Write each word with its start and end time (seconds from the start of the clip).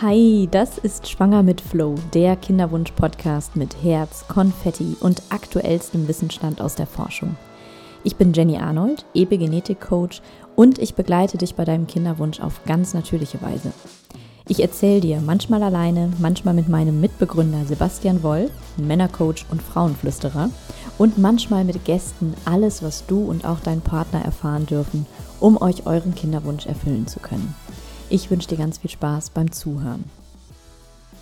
Hi, 0.00 0.46
das 0.48 0.78
ist 0.78 1.08
Schwanger 1.08 1.42
mit 1.42 1.60
Flow, 1.60 1.96
der 2.14 2.36
Kinderwunsch-Podcast 2.36 3.56
mit 3.56 3.82
Herz, 3.82 4.28
Konfetti 4.28 4.96
und 5.00 5.20
aktuellstem 5.30 6.06
Wissensstand 6.06 6.60
aus 6.60 6.76
der 6.76 6.86
Forschung. 6.86 7.36
Ich 8.04 8.14
bin 8.14 8.32
Jenny 8.32 8.58
Arnold, 8.58 9.04
Epigenetik-Coach 9.14 10.22
und 10.54 10.78
ich 10.78 10.94
begleite 10.94 11.36
dich 11.36 11.56
bei 11.56 11.64
deinem 11.64 11.88
Kinderwunsch 11.88 12.38
auf 12.38 12.62
ganz 12.64 12.94
natürliche 12.94 13.42
Weise. 13.42 13.72
Ich 14.46 14.60
erzähle 14.60 15.00
dir 15.00 15.20
manchmal 15.20 15.64
alleine, 15.64 16.12
manchmal 16.20 16.54
mit 16.54 16.68
meinem 16.68 17.00
Mitbegründer 17.00 17.64
Sebastian 17.66 18.22
Woll, 18.22 18.52
Männercoach 18.76 19.46
und 19.50 19.60
Frauenflüsterer, 19.60 20.48
und 20.96 21.18
manchmal 21.18 21.64
mit 21.64 21.84
Gästen 21.84 22.34
alles, 22.44 22.84
was 22.84 23.04
du 23.06 23.24
und 23.24 23.44
auch 23.44 23.58
dein 23.58 23.80
Partner 23.80 24.24
erfahren 24.24 24.64
dürfen, 24.66 25.06
um 25.40 25.60
euch 25.60 25.86
euren 25.86 26.14
Kinderwunsch 26.14 26.66
erfüllen 26.66 27.08
zu 27.08 27.18
können. 27.18 27.52
Ich 28.10 28.30
wünsche 28.30 28.48
dir 28.48 28.56
ganz 28.56 28.78
viel 28.78 28.88
Spaß 28.88 29.30
beim 29.30 29.52
Zuhören. 29.52 30.02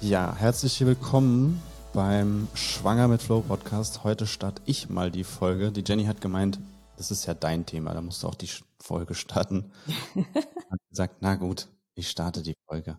Ja, 0.01 0.37
herzlich 0.37 0.87
willkommen 0.87 1.61
beim 1.93 2.47
Schwanger 2.55 3.09
mit 3.09 3.21
Flow 3.21 3.41
Podcast. 3.41 4.05
Heute 4.05 4.25
starte 4.29 4.63
ich 4.67 4.89
mal 4.89 5.11
die 5.11 5.25
Folge. 5.25 5.73
Die 5.73 5.83
Jenny 5.85 6.05
hat 6.05 6.21
gemeint, 6.21 6.61
das 6.97 7.11
ist 7.11 7.27
ja 7.27 7.35
dein 7.35 7.67
Thema, 7.67 7.93
da 7.93 8.01
musst 8.03 8.23
du 8.23 8.29
auch 8.29 8.37
die 8.37 8.49
Folge 8.79 9.17
starten. 9.17 9.73
hat 10.15 10.79
gesagt, 10.89 11.17
na 11.23 11.35
gut, 11.35 11.67
ich 11.97 12.09
starte 12.09 12.43
die 12.45 12.55
Folge. 12.69 12.99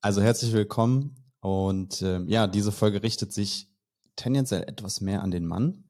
Also 0.00 0.20
herzlich 0.20 0.52
willkommen 0.52 1.14
und 1.38 2.02
äh, 2.02 2.18
ja, 2.22 2.48
diese 2.48 2.72
Folge 2.72 3.04
richtet 3.04 3.32
sich 3.32 3.68
tendenziell 4.16 4.64
etwas 4.64 5.00
mehr 5.00 5.22
an 5.22 5.30
den 5.30 5.46
Mann. 5.46 5.83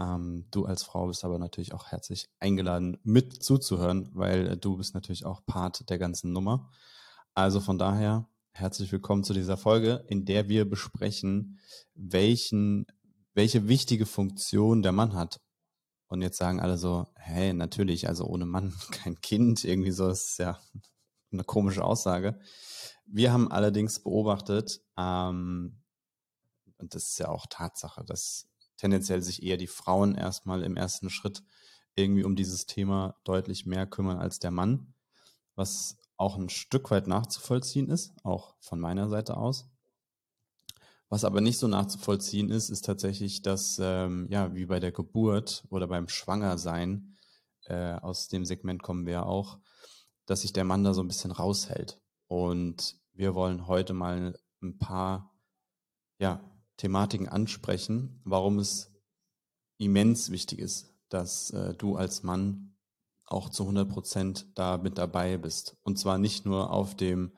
Ähm, 0.00 0.46
du 0.50 0.64
als 0.64 0.82
Frau 0.82 1.06
bist 1.06 1.24
aber 1.24 1.38
natürlich 1.38 1.74
auch 1.74 1.88
herzlich 1.88 2.30
eingeladen, 2.38 2.98
mit 3.02 3.42
zuzuhören, 3.42 4.08
weil 4.14 4.46
äh, 4.46 4.56
du 4.56 4.76
bist 4.78 4.94
natürlich 4.94 5.26
auch 5.26 5.44
Part 5.44 5.90
der 5.90 5.98
ganzen 5.98 6.32
Nummer. 6.32 6.70
Also 7.34 7.60
von 7.60 7.78
daher 7.78 8.26
herzlich 8.52 8.90
willkommen 8.92 9.24
zu 9.24 9.34
dieser 9.34 9.56
Folge, 9.56 10.04
in 10.08 10.24
der 10.24 10.48
wir 10.48 10.68
besprechen, 10.68 11.60
welchen, 11.94 12.86
welche 13.34 13.68
wichtige 13.68 14.06
Funktion 14.06 14.82
der 14.82 14.92
Mann 14.92 15.14
hat. 15.14 15.40
Und 16.08 16.22
jetzt 16.22 16.38
sagen 16.38 16.60
alle 16.60 16.78
so, 16.78 17.06
hey, 17.14 17.52
natürlich, 17.52 18.08
also 18.08 18.24
ohne 18.24 18.46
Mann 18.46 18.74
kein 18.90 19.20
Kind, 19.20 19.64
irgendwie 19.64 19.92
so 19.92 20.08
ist 20.08 20.38
ja 20.38 20.58
eine 21.32 21.44
komische 21.44 21.84
Aussage. 21.84 22.40
Wir 23.06 23.32
haben 23.32 23.50
allerdings 23.50 24.02
beobachtet, 24.02 24.80
ähm, 24.96 25.82
und 26.78 26.94
das 26.94 27.08
ist 27.08 27.18
ja 27.18 27.28
auch 27.28 27.46
Tatsache, 27.50 28.04
dass 28.04 28.49
tendenziell 28.80 29.20
sich 29.20 29.42
eher 29.42 29.58
die 29.58 29.66
Frauen 29.66 30.14
erstmal 30.14 30.62
im 30.62 30.76
ersten 30.76 31.10
Schritt 31.10 31.42
irgendwie 31.96 32.24
um 32.24 32.34
dieses 32.34 32.64
Thema 32.64 33.14
deutlich 33.24 33.66
mehr 33.66 33.86
kümmern 33.86 34.18
als 34.18 34.38
der 34.38 34.50
Mann, 34.50 34.94
was 35.54 35.98
auch 36.16 36.38
ein 36.38 36.48
Stück 36.48 36.90
weit 36.90 37.06
nachzuvollziehen 37.06 37.90
ist, 37.90 38.14
auch 38.22 38.54
von 38.60 38.80
meiner 38.80 39.10
Seite 39.10 39.36
aus. 39.36 39.68
Was 41.10 41.24
aber 41.24 41.42
nicht 41.42 41.58
so 41.58 41.68
nachzuvollziehen 41.68 42.50
ist, 42.50 42.70
ist 42.70 42.84
tatsächlich, 42.86 43.42
dass, 43.42 43.78
ähm, 43.82 44.28
ja, 44.30 44.54
wie 44.54 44.66
bei 44.66 44.80
der 44.80 44.92
Geburt 44.92 45.64
oder 45.68 45.86
beim 45.86 46.08
Schwangersein, 46.08 47.18
äh, 47.66 47.94
aus 47.94 48.28
dem 48.28 48.46
Segment 48.46 48.82
kommen 48.82 49.06
wir 49.06 49.26
auch, 49.26 49.58
dass 50.24 50.42
sich 50.42 50.52
der 50.54 50.64
Mann 50.64 50.84
da 50.84 50.94
so 50.94 51.02
ein 51.02 51.08
bisschen 51.08 51.32
raushält. 51.32 52.00
Und 52.28 52.96
wir 53.12 53.34
wollen 53.34 53.66
heute 53.66 53.92
mal 53.92 54.38
ein 54.62 54.78
paar, 54.78 55.34
ja, 56.18 56.49
Thematiken 56.80 57.28
ansprechen, 57.28 58.22
warum 58.24 58.58
es 58.58 58.90
immens 59.76 60.30
wichtig 60.30 60.58
ist, 60.60 60.94
dass 61.10 61.50
äh, 61.50 61.74
du 61.74 61.96
als 61.96 62.22
Mann 62.22 62.74
auch 63.26 63.50
zu 63.50 63.64
100 63.64 63.86
Prozent 63.86 64.46
da 64.54 64.78
mit 64.78 64.96
dabei 64.96 65.36
bist. 65.36 65.76
Und 65.82 65.98
zwar 65.98 66.16
nicht 66.16 66.46
nur 66.46 66.72
auf 66.72 66.96
dem, 66.96 67.32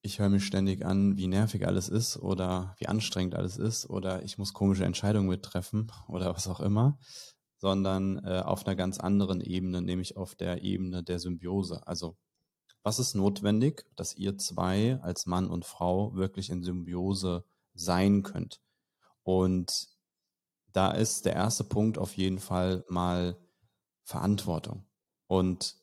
ich 0.00 0.20
höre 0.20 0.28
mir 0.28 0.40
ständig 0.40 0.86
an, 0.86 1.16
wie 1.16 1.26
nervig 1.26 1.66
alles 1.66 1.88
ist 1.88 2.16
oder 2.18 2.76
wie 2.78 2.86
anstrengend 2.86 3.34
alles 3.34 3.56
ist 3.56 3.90
oder 3.90 4.22
ich 4.22 4.38
muss 4.38 4.52
komische 4.52 4.84
Entscheidungen 4.84 5.28
mittreffen 5.28 5.90
oder 6.06 6.32
was 6.32 6.46
auch 6.46 6.60
immer, 6.60 6.98
sondern 7.58 8.24
äh, 8.24 8.42
auf 8.44 8.64
einer 8.64 8.76
ganz 8.76 9.00
anderen 9.00 9.40
Ebene, 9.40 9.82
nämlich 9.82 10.16
auf 10.16 10.36
der 10.36 10.62
Ebene 10.62 11.02
der 11.02 11.18
Symbiose. 11.18 11.84
Also 11.86 12.16
was 12.84 13.00
ist 13.00 13.14
notwendig, 13.14 13.84
dass 13.96 14.16
ihr 14.16 14.38
zwei 14.38 15.00
als 15.02 15.26
Mann 15.26 15.48
und 15.48 15.64
Frau 15.64 16.14
wirklich 16.14 16.48
in 16.48 16.62
Symbiose 16.62 17.44
sein 17.74 18.22
könnt. 18.22 18.60
Und 19.22 19.88
da 20.72 20.90
ist 20.90 21.24
der 21.24 21.34
erste 21.34 21.64
Punkt 21.64 21.98
auf 21.98 22.16
jeden 22.16 22.38
Fall 22.38 22.84
mal 22.88 23.36
Verantwortung. 24.02 24.86
Und 25.26 25.76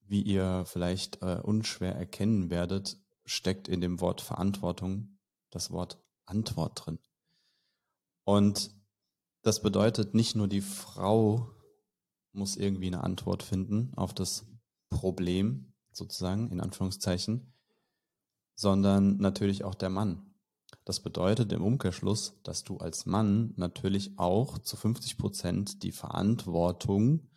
wie 0.00 0.22
ihr 0.22 0.64
vielleicht 0.66 1.22
äh, 1.22 1.40
unschwer 1.42 1.94
erkennen 1.94 2.50
werdet, 2.50 2.98
steckt 3.24 3.68
in 3.68 3.80
dem 3.80 4.00
Wort 4.00 4.20
Verantwortung 4.20 5.18
das 5.50 5.70
Wort 5.70 6.02
Antwort 6.26 6.84
drin. 6.84 6.98
Und 8.24 8.70
das 9.42 9.62
bedeutet, 9.62 10.14
nicht 10.14 10.36
nur 10.36 10.48
die 10.48 10.60
Frau 10.60 11.50
muss 12.32 12.56
irgendwie 12.56 12.86
eine 12.86 13.02
Antwort 13.02 13.42
finden 13.42 13.92
auf 13.96 14.14
das 14.14 14.46
Problem, 14.88 15.72
sozusagen, 15.92 16.50
in 16.50 16.60
Anführungszeichen, 16.60 17.52
sondern 18.54 19.16
natürlich 19.18 19.64
auch 19.64 19.74
der 19.74 19.90
Mann. 19.90 20.31
Das 20.84 21.00
bedeutet 21.00 21.52
im 21.52 21.62
Umkehrschluss, 21.62 22.40
dass 22.42 22.64
du 22.64 22.78
als 22.78 23.06
Mann 23.06 23.54
natürlich 23.56 24.18
auch 24.18 24.58
zu 24.58 24.76
50 24.76 25.16
Prozent 25.16 25.82
die 25.82 25.92
Verantwortung 25.92 27.30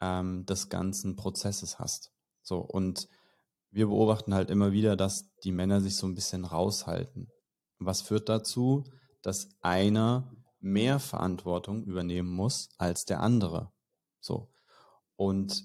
ähm, 0.00 0.46
des 0.46 0.68
ganzen 0.70 1.14
Prozesses 1.16 1.78
hast. 1.78 2.12
So, 2.42 2.58
und 2.60 3.08
wir 3.70 3.88
beobachten 3.88 4.32
halt 4.32 4.48
immer 4.50 4.72
wieder, 4.72 4.96
dass 4.96 5.30
die 5.44 5.52
Männer 5.52 5.80
sich 5.80 5.96
so 5.96 6.06
ein 6.06 6.14
bisschen 6.14 6.46
raushalten. 6.46 7.30
Was 7.78 8.00
führt 8.00 8.28
dazu, 8.28 8.84
dass 9.22 9.50
einer 9.60 10.32
mehr 10.60 10.98
Verantwortung 10.98 11.84
übernehmen 11.84 12.30
muss 12.30 12.70
als 12.78 13.04
der 13.04 13.20
andere? 13.20 13.70
So. 14.20 14.50
Und 15.16 15.64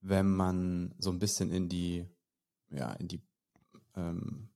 wenn 0.00 0.28
man 0.28 0.94
so 0.98 1.10
ein 1.10 1.18
bisschen 1.18 1.50
in 1.50 1.68
die, 1.68 2.08
ja, 2.70 2.92
in 2.94 3.08
die 3.08 3.22
ähm, 3.94 4.50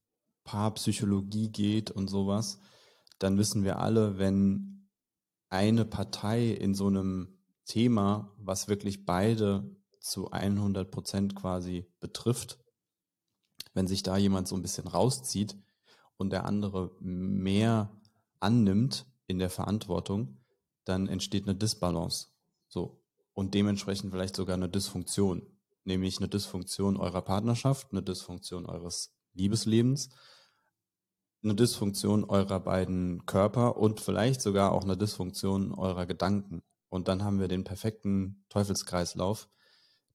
Paarpsychologie 0.45 1.51
geht 1.51 1.91
und 1.91 2.09
sowas, 2.09 2.61
dann 3.19 3.39
wissen 3.39 3.65
wir 3.65 3.79
alle, 3.79 4.19
wenn 4.19 4.89
eine 5.49 5.85
Partei 5.85 6.49
in 6.49 6.75
so 6.75 6.87
einem 6.87 7.39
Thema, 7.67 8.35
was 8.39 8.69
wirklich 8.69 9.05
beide 9.05 9.77
zu 10.01 10.31
100 10.31 10.91
Prozent 10.91 11.35
quasi 11.37 11.87
betrifft, 12.01 12.59
wenn 13.75 13.87
sich 13.87 14.03
da 14.03 14.17
jemand 14.17 14.49
so 14.49 14.57
ein 14.57 14.63
bisschen 14.63 14.89
rauszieht 14.89 15.57
und 16.17 16.31
der 16.31 16.47
andere 16.47 16.97
mehr 17.01 18.01
annimmt 18.41 19.07
in 19.27 19.39
der 19.39 19.51
Verantwortung, 19.51 20.39
dann 20.85 21.07
entsteht 21.07 21.45
eine 21.45 21.55
Disbalance. 21.55 22.29
So. 22.69 23.05
Und 23.33 23.55
dementsprechend 23.55 24.11
vielleicht 24.11 24.35
sogar 24.35 24.55
eine 24.55 24.69
Dysfunktion. 24.69 25.47
Nämlich 25.85 26.19
eine 26.19 26.29
Dysfunktion 26.29 26.97
eurer 26.97 27.23
Partnerschaft, 27.23 27.93
eine 27.93 28.03
Dysfunktion 28.03 28.67
eures 28.67 29.15
Liebeslebens 29.35 30.11
eine 31.43 31.55
Dysfunktion 31.55 32.25
eurer 32.25 32.61
beiden 32.61 33.25
Körper 33.27 33.77
und 33.77 34.01
vielleicht 34.01 34.43
sogar 34.43 34.73
auch 34.73 34.85
eine 34.85 34.97
Dysfunktion 34.97 35.73
eurer 35.73 36.07
Gedanken. 36.07 36.63
Und 36.89 37.09
dann 37.09 37.25
haben 37.25 37.41
wir 37.41 37.49
den 37.49 37.65
perfekten 37.65 38.45
Teufelskreislauf, 38.49 39.49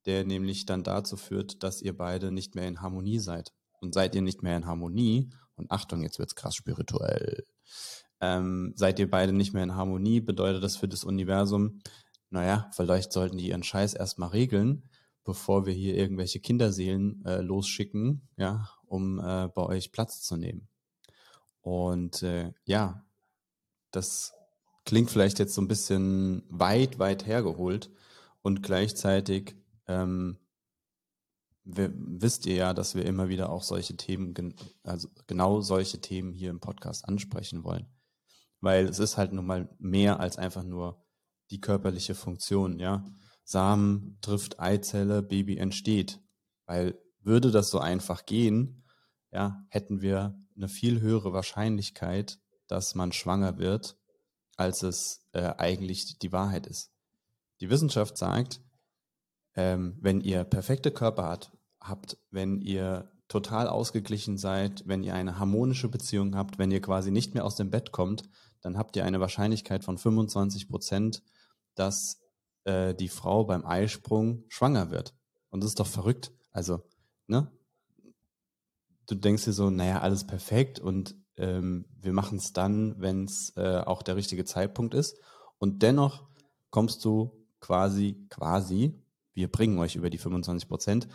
der 0.06 0.24
nämlich 0.26 0.66
dann 0.66 0.84
dazu 0.84 1.18
führt, 1.18 1.64
dass 1.64 1.82
ihr 1.82 1.98
beide 1.98 2.32
nicht 2.32 2.54
mehr 2.54 2.68
in 2.68 2.82
Harmonie 2.82 3.20
seid. 3.20 3.54
Und 3.80 3.94
seid 3.94 4.14
ihr 4.16 4.22
nicht 4.22 4.44
mehr 4.44 4.58
in 4.58 4.66
Harmonie, 4.66 5.32
und 5.56 5.72
Achtung, 5.72 6.02
jetzt 6.02 6.20
wird's 6.20 6.36
krass 6.36 6.56
spirituell, 6.56 7.46
ähm, 8.20 8.74
seid 8.76 9.00
ihr 9.00 9.10
beide 9.10 9.32
nicht 9.32 9.54
mehr 9.54 9.64
in 9.64 9.76
Harmonie, 9.76 10.20
bedeutet 10.20 10.64
das 10.64 10.76
für 10.76 10.88
das 10.88 11.04
Universum, 11.04 11.80
naja, 12.30 12.70
vielleicht 12.74 13.14
sollten 13.14 13.38
die 13.38 13.50
ihren 13.50 13.64
Scheiß 13.64 13.94
erstmal 13.94 14.30
regeln, 14.30 14.84
bevor 15.24 15.66
wir 15.66 15.74
hier 15.74 15.96
irgendwelche 15.96 16.40
Kinderseelen 16.40 17.24
äh, 17.26 17.42
losschicken, 17.42 18.28
ja, 18.36 18.70
um 18.88 19.20
äh, 19.20 19.48
bei 19.48 19.64
euch 19.64 19.92
Platz 19.92 20.22
zu 20.22 20.38
nehmen. 20.38 20.68
Und 21.62 22.24
äh, 22.24 22.54
ja, 22.66 23.06
das 23.92 24.34
klingt 24.86 25.10
vielleicht 25.10 25.40
jetzt 25.40 25.56
so 25.56 25.62
ein 25.62 25.68
bisschen 25.68 26.44
weit, 26.50 27.00
weit 27.00 27.26
hergeholt 27.26 27.90
und 28.42 28.62
gleichzeitig 28.62 29.56
ähm, 29.88 30.38
wisst 31.66 32.46
ihr 32.46 32.56
ja, 32.56 32.74
dass 32.74 32.94
wir 32.94 33.06
immer 33.06 33.28
wieder 33.28 33.50
auch 33.50 33.64
solche 33.64 33.98
Themen, 33.98 34.54
also 34.84 35.10
genau 35.26 35.62
solche 35.62 36.00
Themen 36.00 36.32
hier 36.32 36.52
im 36.52 36.60
Podcast 36.60 37.08
ansprechen 37.08 37.64
wollen. 37.64 37.88
Weil 38.62 38.86
es 38.86 39.00
ist 39.00 39.18
halt 39.18 39.34
nun 39.34 39.46
mal 39.46 39.68
mehr 39.80 40.20
als 40.20 40.38
einfach 40.38 40.64
nur 40.64 41.04
die 41.50 41.62
körperliche 41.62 42.16
Funktion, 42.16 42.80
ja. 42.80 43.06
Samen 43.44 44.18
trifft 44.22 44.60
Eizelle, 44.60 45.22
Baby 45.22 45.58
entsteht. 45.58 46.20
Weil 46.66 47.00
würde 47.26 47.52
das 47.52 47.70
so 47.70 47.80
einfach 47.80 48.26
gehen, 48.26 48.84
ja, 49.32 49.66
hätten 49.70 50.02
wir 50.02 50.40
eine 50.56 50.70
viel 50.70 51.02
höhere 51.02 51.34
Wahrscheinlichkeit, 51.34 52.40
dass 52.68 52.96
man 52.96 53.12
schwanger 53.12 53.58
wird, 53.58 53.98
als 54.56 54.84
es 54.84 55.28
äh, 55.34 55.54
eigentlich 55.58 56.18
die 56.20 56.32
Wahrheit 56.32 56.68
ist. 56.68 56.92
Die 57.60 57.70
Wissenschaft 57.70 58.18
sagt, 58.18 58.62
ähm, 59.56 59.98
wenn 60.02 60.22
ihr 60.22 60.44
perfekte 60.44 60.92
Körper 60.92 61.28
hat, 61.28 61.52
habt, 61.80 62.18
wenn 62.32 62.62
ihr 62.62 63.12
total 63.28 63.68
ausgeglichen 63.68 64.38
seid, 64.38 64.84
wenn 64.86 65.04
ihr 65.04 65.16
eine 65.16 65.40
harmonische 65.40 65.90
Beziehung 65.90 66.36
habt, 66.36 66.58
wenn 66.58 66.72
ihr 66.72 66.82
quasi 66.82 67.12
nicht 67.12 67.34
mehr 67.34 67.46
aus 67.46 67.56
dem 67.56 67.72
Bett 67.72 67.92
kommt, 67.92 68.24
dann 68.62 68.78
habt 68.78 68.96
ihr 68.96 69.06
eine 69.06 69.20
Wahrscheinlichkeit 69.20 69.84
von 69.84 69.98
25 69.98 70.70
Prozent, 70.70 71.24
dass 71.76 72.22
äh, 72.64 72.94
die 72.94 73.10
Frau 73.10 73.46
beim 73.46 73.66
Eisprung 73.66 74.44
schwanger 74.48 74.92
wird. 74.92 75.14
Und 75.50 75.64
das 75.64 75.72
ist 75.72 75.80
doch 75.80 75.88
verrückt. 75.88 76.32
Also, 76.52 76.84
ne? 77.28 77.52
Du 79.08 79.16
denkst 79.16 79.46
dir 79.46 79.54
so, 79.54 79.70
naja, 79.70 80.02
alles 80.02 80.26
perfekt 80.26 80.80
und 80.80 81.16
ähm, 81.38 81.86
wir 82.00 82.14
machen 82.14 82.38
es 82.38 82.54
dann, 82.54 83.00
wenn 83.00 83.26
es 83.26 83.54
äh, 83.56 83.82
auch 83.86 84.02
der 84.02 84.16
richtige 84.16 84.46
Zeitpunkt 84.46 84.94
ist. 84.94 85.18
Und 85.60 85.84
dennoch 85.84 86.28
kommst 86.72 87.06
du 87.06 87.46
quasi, 87.60 88.26
quasi, 88.30 89.02
wir 89.34 89.52
bringen 89.52 89.78
euch 89.80 89.96
über 89.96 90.10
die 90.10 90.18
25 90.18 90.68
Prozent. 90.68 91.08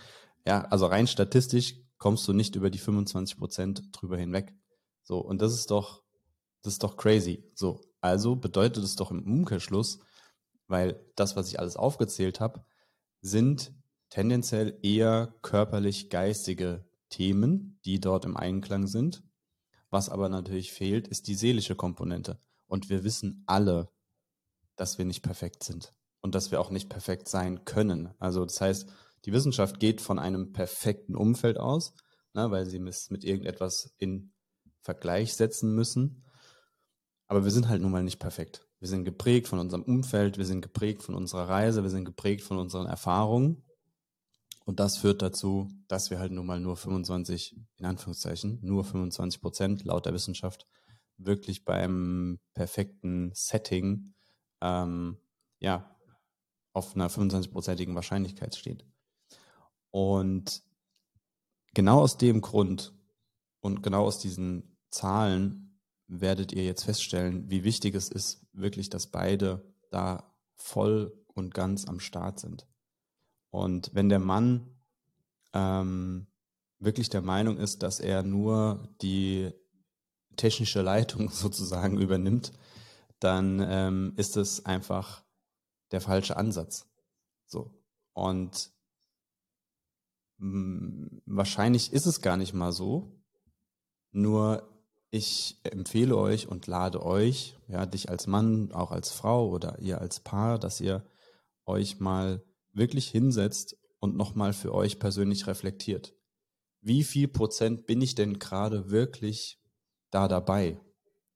Ja, 0.46 0.62
also 0.62 0.86
rein 0.86 1.06
statistisch 1.06 1.76
kommst 1.98 2.26
du 2.28 2.32
nicht 2.32 2.56
über 2.56 2.70
die 2.70 2.78
25 2.78 3.38
Prozent 3.38 3.82
drüber 3.92 4.16
hinweg. 4.16 4.54
So, 5.02 5.18
und 5.18 5.40
das 5.40 5.52
ist 5.52 5.70
doch, 5.70 6.02
das 6.62 6.74
ist 6.74 6.82
doch 6.82 6.96
crazy. 6.96 7.44
So, 7.54 7.80
also 8.00 8.36
bedeutet 8.36 8.84
es 8.84 8.96
doch 8.96 9.10
im 9.10 9.24
Umkehrschluss, 9.24 9.98
weil 10.66 11.04
das, 11.16 11.36
was 11.36 11.48
ich 11.48 11.58
alles 11.58 11.76
aufgezählt 11.76 12.40
habe, 12.40 12.64
sind 13.20 13.72
tendenziell 14.10 14.78
eher 14.82 15.34
körperlich-geistige 15.42 16.84
Themen, 17.08 17.80
die 17.84 18.00
dort 18.00 18.24
im 18.24 18.36
Einklang 18.36 18.86
sind. 18.86 19.22
Was 19.88 20.08
aber 20.08 20.28
natürlich 20.28 20.72
fehlt, 20.72 21.08
ist 21.08 21.26
die 21.26 21.34
seelische 21.34 21.74
Komponente. 21.74 22.38
Und 22.66 22.90
wir 22.90 23.02
wissen 23.02 23.42
alle, 23.46 23.88
dass 24.76 24.98
wir 24.98 25.04
nicht 25.04 25.22
perfekt 25.22 25.64
sind 25.64 25.92
und 26.20 26.34
dass 26.34 26.50
wir 26.50 26.60
auch 26.60 26.70
nicht 26.70 26.88
perfekt 26.88 27.28
sein 27.28 27.64
können. 27.64 28.14
Also 28.18 28.44
das 28.44 28.60
heißt, 28.60 28.88
die 29.24 29.32
Wissenschaft 29.32 29.80
geht 29.80 30.00
von 30.00 30.18
einem 30.18 30.52
perfekten 30.52 31.16
Umfeld 31.16 31.58
aus, 31.58 31.94
ne, 32.32 32.50
weil 32.50 32.66
sie 32.66 32.78
es 32.78 33.10
mit 33.10 33.24
irgendetwas 33.24 33.94
in 33.98 34.32
Vergleich 34.80 35.34
setzen 35.34 35.74
müssen. 35.74 36.24
Aber 37.26 37.44
wir 37.44 37.50
sind 37.50 37.68
halt 37.68 37.82
nun 37.82 37.90
mal 37.90 38.02
nicht 38.02 38.18
perfekt. 38.18 38.66
Wir 38.78 38.88
sind 38.88 39.04
geprägt 39.04 39.48
von 39.48 39.58
unserem 39.58 39.82
Umfeld, 39.82 40.38
wir 40.38 40.46
sind 40.46 40.62
geprägt 40.62 41.02
von 41.02 41.14
unserer 41.14 41.48
Reise, 41.48 41.82
wir 41.82 41.90
sind 41.90 42.06
geprägt 42.06 42.42
von 42.42 42.58
unseren 42.58 42.86
Erfahrungen. 42.86 43.62
Und 44.70 44.78
das 44.78 44.99
führt 44.99 45.20
dazu, 45.20 45.69
dass 45.88 46.11
wir 46.11 46.20
halt 46.20 46.31
nun 46.31 46.46
mal 46.46 46.61
nur 46.61 46.76
25, 46.76 47.56
in 47.78 47.84
Anführungszeichen, 47.84 48.61
nur 48.62 48.84
25 48.84 49.40
Prozent 49.40 49.84
laut 49.84 50.06
der 50.06 50.14
Wissenschaft 50.14 50.69
wirklich 51.17 51.64
beim 51.64 52.38
perfekten 52.55 53.32
Setting, 53.34 54.14
ähm, 54.61 55.19
ja, 55.58 55.99
auf 56.72 56.94
einer 56.94 57.11
25-prozentigen 57.11 57.96
Wahrscheinlichkeit 57.96 58.55
steht. 58.55 58.87
Und 59.90 60.62
genau 61.75 62.02
aus 62.02 62.17
dem 62.17 62.40
Grund 62.40 62.94
und 63.58 63.82
genau 63.82 64.05
aus 64.05 64.20
diesen 64.20 64.78
Zahlen 64.90 65.81
werdet 66.06 66.52
ihr 66.52 66.62
jetzt 66.62 66.84
feststellen, 66.84 67.50
wie 67.50 67.64
wichtig 67.64 67.96
es 67.96 68.08
ist, 68.08 68.46
wirklich, 68.52 68.88
dass 68.88 69.08
beide 69.08 69.75
da 69.90 70.32
voll 70.55 71.12
und 71.34 71.55
ganz 71.55 71.88
am 71.88 71.99
Start 71.99 72.38
sind. 72.38 72.69
Und 73.50 73.91
wenn 73.94 74.08
der 74.08 74.19
Mann 74.19 74.81
ähm, 75.52 76.26
wirklich 76.79 77.08
der 77.11 77.23
Meinung 77.23 77.58
ist, 77.58 77.82
dass 77.82 78.00
er 78.00 78.23
nur 78.23 78.88
die 79.02 79.52
technische 80.37 80.82
Leitung 80.82 81.29
sozusagen 81.31 81.99
übernimmt, 81.99 82.52
dann 83.19 83.64
ähm, 83.67 84.12
ist 84.17 84.37
es 84.37 84.64
einfach 84.64 85.23
der 85.91 86.00
falsche 86.00 86.37
Ansatz. 86.37 86.87
So. 87.47 87.82
Und 88.12 88.73
mh, 90.38 91.20
wahrscheinlich 91.26 91.93
ist 91.93 92.06
es 92.06 92.23
gar 92.23 92.37
nicht 92.37 92.55
mal 92.55 92.73
so. 92.73 93.20
Nur 94.12 94.69
ich 95.11 95.61
empfehle 95.64 96.17
euch 96.17 96.49
und 96.49 96.67
lade 96.67 97.05
euch, 97.05 97.56
ja, 97.67 97.85
dich 97.85 98.08
als 98.08 98.26
Mann, 98.26 98.73
auch 98.73 98.93
als 98.93 99.11
Frau 99.11 99.49
oder 99.49 99.79
ihr 99.81 100.00
als 100.00 100.20
Paar, 100.20 100.58
dass 100.58 100.81
ihr 100.81 101.05
euch 101.67 102.00
mal 102.00 102.43
wirklich 102.81 103.09
hinsetzt 103.09 103.77
und 104.00 104.17
nochmal 104.17 104.53
für 104.53 104.75
euch 104.75 104.99
persönlich 104.99 105.47
reflektiert. 105.47 106.17
Wie 106.81 107.05
viel 107.05 107.29
Prozent 107.29 107.87
bin 107.87 108.00
ich 108.00 108.15
denn 108.15 108.38
gerade 108.38 108.91
wirklich 108.91 109.61
da 110.11 110.27
dabei? 110.27 110.81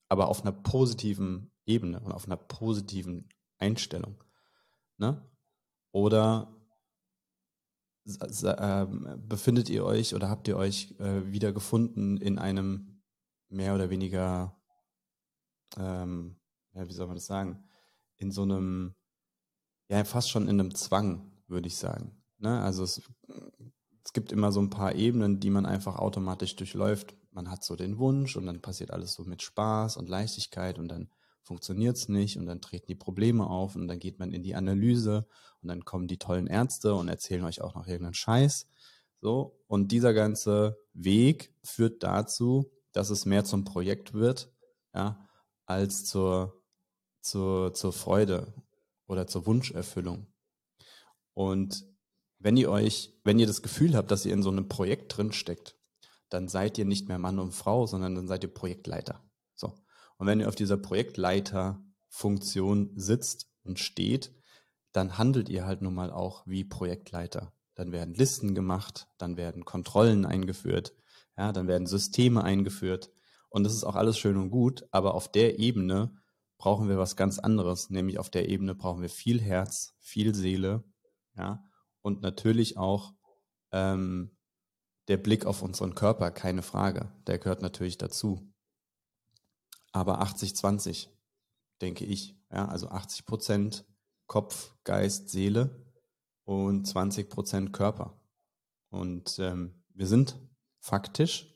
Aber 0.09 0.29
auf 0.29 0.41
einer 0.41 0.53
positiven 0.53 1.53
Ebene 1.67 2.01
und 2.01 2.13
auf 2.13 2.27
einer 2.27 2.37
positiven 2.39 3.29
Einstellung. 3.59 4.25
Ne? 4.97 5.23
Oder 5.93 6.55
äh, 8.07 8.87
befindet 9.19 9.69
ihr 9.69 9.85
euch 9.85 10.15
oder 10.15 10.29
habt 10.29 10.49
ihr 10.49 10.57
euch 10.57 10.95
äh, 10.99 11.31
wieder 11.31 11.53
gefunden 11.53 12.17
in 12.17 12.39
einem 12.39 13.03
mehr 13.49 13.75
oder 13.75 13.91
weniger, 13.91 14.59
ähm, 15.77 16.41
ja, 16.73 16.89
wie 16.89 16.93
soll 16.93 17.07
man 17.07 17.17
das 17.17 17.27
sagen, 17.27 17.69
in 18.17 18.31
so 18.31 18.43
einem, 18.43 18.95
ja, 19.89 20.05
fast 20.05 20.31
schon 20.31 20.49
in 20.49 20.59
einem 20.59 20.75
Zwang, 20.75 21.34
würde 21.47 21.69
ich 21.69 21.77
sagen. 21.77 22.23
Ne? 22.39 22.61
Also 22.61 22.83
es, 22.85 23.03
es 24.05 24.13
gibt 24.13 24.33
immer 24.33 24.53
so 24.53 24.61
ein 24.61 24.71
paar 24.71 24.95
Ebenen, 24.95 25.41
die 25.41 25.51
man 25.51 25.67
einfach 25.67 25.97
automatisch 25.97 26.57
durchläuft. 26.57 27.17
Man 27.31 27.51
hat 27.51 27.65
so 27.65 27.77
den 27.77 27.99
Wunsch 27.99 28.37
und 28.37 28.47
dann 28.47 28.61
passiert 28.61 28.91
alles 28.91 29.15
so 29.15 29.25
mit 29.25 29.43
Spaß 29.43 29.97
und 29.97 30.09
Leichtigkeit 30.09 30.79
und 30.79 30.89
dann 30.89 31.11
funktioniert 31.43 31.97
es 31.97 32.09
nicht 32.09 32.39
und 32.39 32.47
dann 32.47 32.61
treten 32.61 32.87
die 32.89 32.95
Probleme 32.95 33.47
auf 33.47 33.77
und 33.77 33.87
dann 33.87 33.99
geht 33.99 34.19
man 34.19 34.33
in 34.33 34.43
die 34.43 34.55
Analyse 34.55 35.27
und 35.63 35.69
dann 35.69 35.85
kommen 35.85 36.09
die 36.09 36.19
tollen 36.19 36.47
Ärzte 36.47 36.95
und 36.95 37.09
erzählen 37.09 37.45
euch 37.45 37.61
auch 37.61 37.75
noch 37.75 37.87
irgendeinen 37.87 38.15
Scheiß. 38.15 38.67
So, 39.21 39.59
und 39.67 39.93
dieser 39.93 40.13
ganze 40.15 40.79
Weg 40.93 41.55
führt 41.63 42.03
dazu, 42.03 42.71
dass 42.93 43.11
es 43.11 43.27
mehr 43.27 43.45
zum 43.45 43.65
Projekt 43.65 44.15
wird, 44.15 44.53
ja, 44.95 45.29
als 45.67 46.05
zur, 46.05 46.63
zur, 47.21 47.75
zur 47.75 47.93
Freude 47.93 48.53
oder 49.07 49.27
zur 49.27 49.47
Wunscherfüllung. 49.47 50.27
Und 51.35 51.87
wenn 52.39 52.57
ihr 52.57 52.71
euch, 52.71 53.13
wenn 53.25 53.39
ihr 53.39 53.47
das 53.47 53.63
Gefühl 53.63 53.95
habt, 53.95 54.11
dass 54.11 54.27
ihr 54.27 54.33
in 54.33 54.43
so 54.43 54.51
einem 54.51 54.69
Projekt 54.69 55.17
drin 55.17 55.33
steckt, 55.33 55.77
dann 56.31 56.49
seid 56.49 56.79
ihr 56.79 56.85
nicht 56.85 57.09
mehr 57.09 57.19
Mann 57.19 57.39
und 57.39 57.53
Frau, 57.53 57.87
sondern 57.87 58.15
dann 58.15 58.27
seid 58.27 58.45
ihr 58.45 58.53
Projektleiter. 58.53 59.23
So. 59.55 59.75
Und 60.17 60.27
wenn 60.27 60.41
ihr 60.41 60.49
auf 60.49 60.55
dieser 60.55 60.77
Projektleiterfunktion 60.77 62.93
sitzt 62.97 63.51
und 63.63 63.79
steht, 63.79 64.35
dann 64.93 65.19
handelt 65.19 65.49
ihr 65.49 65.67
halt 65.67 65.83
nun 65.83 65.95
mal 65.95 66.11
auch 66.11 66.47
wie 66.47 66.65
Projektleiter. 66.65 67.53
Dann 67.75 67.93
werden 67.93 68.15
Listen 68.15 68.55
gemacht, 68.55 69.09
dann 69.19 69.37
werden 69.37 69.65
Kontrollen 69.65 70.25
eingeführt, 70.25 70.95
ja, 71.37 71.53
dann 71.53 71.67
werden 71.67 71.87
Systeme 71.87 72.45
eingeführt. 72.45 73.11
Und 73.49 73.65
das 73.65 73.75
ist 73.75 73.85
auch 73.85 73.97
alles 73.97 74.19
schön 74.19 74.37
und 74.37 74.51
gut, 74.51 74.87
aber 74.93 75.15
auf 75.15 75.31
der 75.31 75.59
Ebene 75.59 76.15
brauchen 76.59 76.89
wir 76.89 76.99
was 76.99 77.17
ganz 77.17 77.39
anderes, 77.39 77.91
nämlich 77.91 78.19
auf 78.19 78.31
der 78.31 78.49
Ebene 78.49 78.75
brauchen 78.75 79.03
wir 79.03 79.09
viel 79.09 79.41
Herz, 79.41 79.95
viel 79.99 80.35
Seele, 80.35 80.85
ja, 81.37 81.65
und 82.03 82.23
natürlich 82.23 82.77
auch 82.77 83.15
ähm, 83.73 84.37
der 85.09 85.17
Blick 85.17 85.47
auf 85.47 85.63
unseren 85.63 85.95
Körper, 85.95 86.31
keine 86.31 86.63
Frage, 86.63 87.13
der 87.27 87.39
gehört 87.39 87.63
natürlich 87.63 87.99
dazu 87.99 88.55
aber 89.95 90.21
80-20, 90.21 91.09
denke 91.81 92.05
ich. 92.05 92.37
Ja, 92.51 92.67
also 92.67 92.89
80 92.89 93.25
Prozent 93.25 93.87
Kopf, 94.27 94.75
Geist, 94.83 95.29
Seele 95.29 95.87
und 96.45 96.87
20 96.87 97.31
Prozent 97.31 97.73
Körper. 97.73 98.21
Und 98.91 99.39
ähm, 99.39 99.85
wir 99.95 100.07
sind 100.07 100.37
faktisch, 100.81 101.55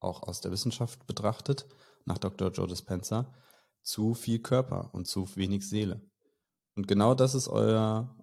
auch 0.00 0.22
aus 0.22 0.40
der 0.40 0.52
Wissenschaft 0.52 1.06
betrachtet, 1.06 1.66
nach 2.06 2.18
Dr. 2.18 2.50
Joe 2.50 2.66
Dispenza, 2.66 3.34
zu 3.82 4.14
viel 4.14 4.40
Körper 4.40 4.90
und 4.94 5.06
zu 5.06 5.28
wenig 5.36 5.68
Seele. 5.68 6.00
Und 6.76 6.88
genau 6.88 7.14
das 7.14 7.34
ist 7.34 7.48
euer, 7.48 8.16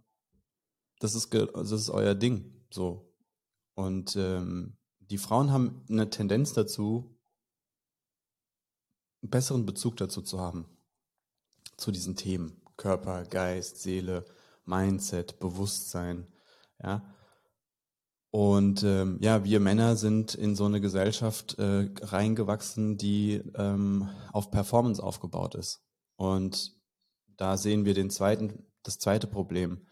das 1.00 1.16
ist, 1.16 1.34
das 1.34 1.72
ist 1.72 1.90
euer 1.90 2.16
Ding, 2.16 2.66
so. 2.70 3.14
Und 3.76 4.16
ähm, 4.16 4.78
die 5.00 5.18
Frauen 5.18 5.52
haben 5.52 5.86
eine 5.90 6.10
Tendenz 6.10 6.54
dazu, 6.54 7.18
einen 9.22 9.30
besseren 9.30 9.66
Bezug 9.66 9.98
dazu 9.98 10.22
zu 10.22 10.40
haben, 10.40 10.66
zu 11.78 11.92
diesen 11.92 12.16
Themen. 12.16 12.62
Körper, 12.78 13.24
Geist, 13.26 13.82
Seele, 13.82 14.26
Mindset, 14.66 15.40
Bewusstsein, 15.40 16.28
ja. 16.82 17.04
Und 18.32 18.82
ähm, 18.82 19.20
ja, 19.22 19.44
wir 19.44 19.60
Männer 19.60 19.96
sind 19.96 20.34
in 20.34 20.56
so 20.56 20.66
eine 20.66 20.82
Gesellschaft 20.82 21.60
äh, 21.60 21.92
reingewachsen, 22.02 22.98
die 22.98 23.44
ähm, 23.54 24.10
auf 24.32 24.50
Performance 24.50 25.04
aufgebaut 25.04 25.54
ist. 25.54 25.84
Und 26.16 26.76
da 27.38 27.58
sehen 27.58 27.86
wir 27.86 27.94
den 27.94 28.10
zweiten, 28.10 28.66
das 28.82 28.98
zweite 28.98 29.28
Problem. 29.28 29.86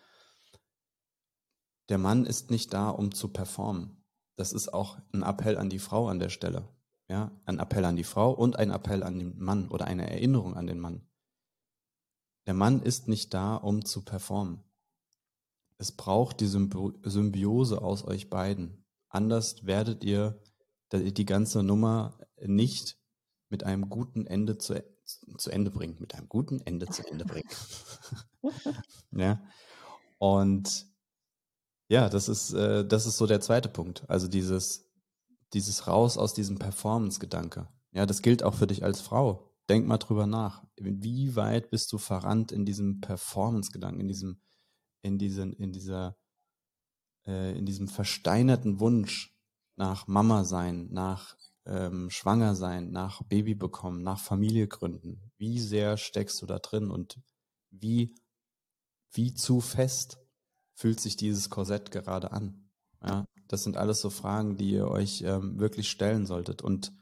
Der 1.91 1.97
Mann 1.97 2.25
ist 2.25 2.51
nicht 2.51 2.73
da, 2.73 2.89
um 2.89 3.13
zu 3.13 3.27
performen. 3.27 4.01
Das 4.37 4.53
ist 4.53 4.73
auch 4.73 4.97
ein 5.11 5.23
Appell 5.23 5.57
an 5.57 5.69
die 5.69 5.77
Frau 5.77 6.07
an 6.07 6.19
der 6.19 6.29
Stelle. 6.29 6.69
Ja, 7.09 7.37
ein 7.43 7.59
Appell 7.59 7.83
an 7.83 7.97
die 7.97 8.05
Frau 8.05 8.31
und 8.31 8.55
ein 8.55 8.71
Appell 8.71 9.03
an 9.03 9.19
den 9.19 9.37
Mann 9.37 9.67
oder 9.67 9.87
eine 9.87 10.09
Erinnerung 10.09 10.55
an 10.55 10.67
den 10.67 10.79
Mann. 10.79 11.05
Der 12.45 12.53
Mann 12.53 12.81
ist 12.81 13.09
nicht 13.09 13.33
da, 13.33 13.57
um 13.57 13.83
zu 13.83 14.05
performen. 14.05 14.63
Es 15.79 15.91
braucht 15.91 16.39
die 16.39 16.47
Symbiose 16.47 17.81
aus 17.81 18.05
euch 18.05 18.29
beiden. 18.29 18.85
anders 19.09 19.65
werdet 19.65 20.05
ihr 20.05 20.41
die 20.93 21.25
ganze 21.25 21.61
Nummer 21.61 22.17
nicht 22.41 22.97
mit 23.49 23.65
einem 23.65 23.89
guten 23.89 24.25
Ende 24.25 24.57
zu, 24.57 24.81
zu 25.03 25.51
Ende 25.51 25.71
bringen. 25.71 25.97
Mit 25.99 26.15
einem 26.15 26.29
guten 26.29 26.61
Ende 26.61 26.87
zu 26.87 27.05
Ende 27.05 27.25
bringen. 27.25 27.49
ja. 29.11 29.43
Und 30.17 30.89
ja, 31.91 32.07
das 32.07 32.29
ist, 32.29 32.53
äh, 32.53 32.87
das 32.87 33.05
ist 33.05 33.17
so 33.17 33.27
der 33.27 33.41
zweite 33.41 33.67
Punkt. 33.67 34.09
Also 34.09 34.29
dieses, 34.29 34.89
dieses 35.51 35.87
Raus 35.87 36.17
aus 36.17 36.33
diesem 36.33 36.57
Performance-Gedanke. 36.57 37.67
Ja, 37.91 38.05
das 38.05 38.21
gilt 38.21 38.43
auch 38.43 38.53
für 38.53 38.65
dich 38.65 38.85
als 38.85 39.01
Frau. 39.01 39.53
Denk 39.67 39.87
mal 39.87 39.97
drüber 39.97 40.25
nach. 40.25 40.63
Wie 40.77 41.35
weit 41.35 41.69
bist 41.69 41.91
du 41.91 41.97
verrannt 41.97 42.53
in 42.53 42.65
diesem 42.65 43.01
Performance-Gedanken, 43.01 43.99
in 43.99 44.07
diesem, 44.07 44.39
in 45.01 45.17
diesen, 45.17 45.51
in 45.51 45.73
dieser, 45.73 46.15
äh, 47.27 47.57
in 47.57 47.65
diesem 47.65 47.89
versteinerten 47.89 48.79
Wunsch 48.79 49.37
nach 49.75 50.07
Mama 50.07 50.45
sein, 50.45 50.87
nach 50.93 51.35
ähm, 51.65 52.09
Schwanger 52.09 52.55
sein, 52.55 52.91
nach 52.91 53.21
Baby 53.23 53.53
bekommen, 53.53 54.01
nach 54.01 54.21
Familie 54.21 54.69
gründen? 54.69 55.29
Wie 55.35 55.59
sehr 55.59 55.97
steckst 55.97 56.41
du 56.41 56.45
da 56.45 56.59
drin 56.59 56.89
und 56.89 57.19
wie, 57.69 58.15
wie 59.11 59.33
zu 59.33 59.59
fest 59.59 60.20
fühlt 60.73 60.99
sich 60.99 61.15
dieses 61.15 61.49
Korsett 61.49 61.91
gerade 61.91 62.31
an? 62.31 62.69
Ja, 63.03 63.25
das 63.47 63.63
sind 63.63 63.77
alles 63.77 64.01
so 64.01 64.09
Fragen, 64.09 64.57
die 64.57 64.71
ihr 64.71 64.87
euch 64.87 65.23
ähm, 65.25 65.59
wirklich 65.59 65.89
stellen 65.89 66.25
solltet. 66.25 66.61
Und 66.61 66.93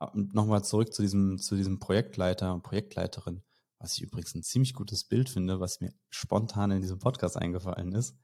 äh, 0.00 0.06
nochmal 0.14 0.64
zurück 0.64 0.92
zu 0.92 1.02
diesem, 1.02 1.38
zu 1.38 1.56
diesem 1.56 1.78
Projektleiter 1.78 2.52
und 2.52 2.62
Projektleiterin, 2.62 3.42
was 3.78 3.94
ich 3.96 4.02
übrigens 4.02 4.34
ein 4.34 4.42
ziemlich 4.42 4.74
gutes 4.74 5.04
Bild 5.04 5.28
finde, 5.28 5.60
was 5.60 5.80
mir 5.80 5.92
spontan 6.10 6.70
in 6.70 6.82
diesem 6.82 6.98
Podcast 6.98 7.36
eingefallen 7.36 7.92
ist. 7.92 8.16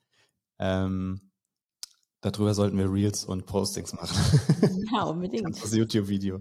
Ähm, 0.58 1.30
darüber 2.20 2.54
sollten 2.54 2.78
wir 2.78 2.92
Reels 2.92 3.24
und 3.24 3.46
Postings 3.46 3.92
machen. 3.92 4.16
Ja, 4.92 5.04
unbedingt. 5.04 5.62
das 5.62 5.74
YouTube-Video. 5.74 6.40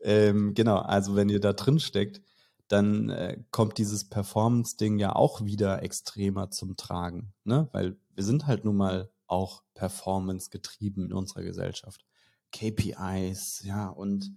Ähm, 0.00 0.54
genau, 0.54 0.78
also 0.78 1.16
wenn 1.16 1.28
ihr 1.28 1.40
da 1.40 1.52
drin 1.52 1.80
steckt, 1.80 2.20
dann 2.68 3.10
äh, 3.10 3.42
kommt 3.50 3.78
dieses 3.78 4.04
Performance-Ding 4.08 4.98
ja 4.98 5.14
auch 5.16 5.44
wieder 5.44 5.82
extremer 5.82 6.50
zum 6.50 6.76
Tragen, 6.76 7.32
ne? 7.44 7.68
Weil 7.72 7.96
wir 8.14 8.24
sind 8.24 8.46
halt 8.46 8.64
nun 8.64 8.76
mal 8.76 9.10
auch 9.26 9.62
Performance 9.74 10.50
getrieben 10.50 11.06
in 11.06 11.12
unserer 11.12 11.42
Gesellschaft. 11.42 12.04
KPIs, 12.52 13.62
ja, 13.64 13.88
und 13.88 14.32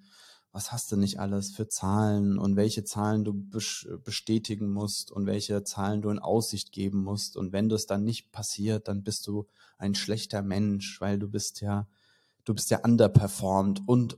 was 0.52 0.72
hast 0.72 0.92
du 0.92 0.98
nicht 0.98 1.20
alles 1.20 1.52
für 1.52 1.70
Zahlen 1.70 2.38
und 2.38 2.58
welche 2.58 2.84
Zahlen 2.84 3.24
du 3.24 3.34
bestätigen 4.04 4.70
musst 4.72 5.12
und 5.12 5.26
welche 5.26 5.64
Zahlen 5.64 6.02
du 6.02 6.10
in 6.10 6.20
Aussicht 6.20 6.74
geben 6.74 7.04
musst. 7.04 7.38
Und 7.38 7.54
wenn 7.54 7.70
das 7.70 7.86
dann 7.86 8.04
nicht 8.04 8.32
passiert, 8.34 8.90
dann 8.90 9.04
bist 9.04 9.28
du 9.28 9.48
ein 9.78 9.96
schlechter 9.96 10.42
Mensch, 10.42 11.00
weil 11.00 11.18
du 11.18 11.30
bist 11.30 11.62
ja, 11.62 11.88
du 12.44 12.54
bist 12.54 12.70
ja 12.70 12.80
underperformed 12.80 13.82
und 13.86 14.18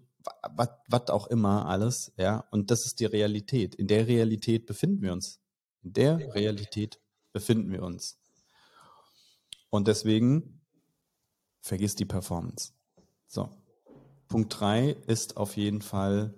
was 0.87 1.09
auch 1.09 1.27
immer 1.27 1.65
alles, 1.67 2.13
ja. 2.17 2.45
Und 2.51 2.71
das 2.71 2.85
ist 2.85 2.99
die 2.99 3.05
Realität. 3.05 3.75
In 3.75 3.87
der 3.87 4.07
Realität 4.07 4.65
befinden 4.65 5.01
wir 5.01 5.13
uns. 5.13 5.39
In 5.81 5.93
der 5.93 6.33
Realität 6.33 6.99
befinden 7.33 7.71
wir 7.71 7.83
uns. 7.83 8.17
Und 9.69 9.87
deswegen 9.87 10.61
vergiss 11.61 11.95
die 11.95 12.05
Performance. 12.05 12.73
So. 13.27 13.49
Punkt 14.27 14.59
drei 14.59 14.91
ist 15.07 15.37
auf 15.37 15.57
jeden 15.57 15.81
Fall 15.81 16.33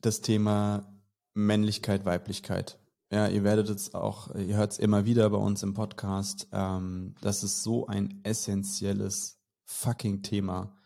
das 0.00 0.20
Thema 0.20 1.00
Männlichkeit, 1.34 2.04
Weiblichkeit. 2.04 2.78
Ja, 3.10 3.28
ihr 3.28 3.44
werdet 3.44 3.68
es 3.68 3.94
auch, 3.94 4.34
ihr 4.34 4.56
hört 4.56 4.72
es 4.72 4.78
immer 4.78 5.04
wieder 5.04 5.30
bei 5.30 5.36
uns 5.36 5.62
im 5.62 5.74
Podcast. 5.74 6.48
Ähm, 6.52 7.14
das 7.20 7.44
ist 7.44 7.62
so 7.62 7.86
ein 7.86 8.20
essentielles 8.24 9.38
fucking 9.64 10.22
Thema. 10.22 10.76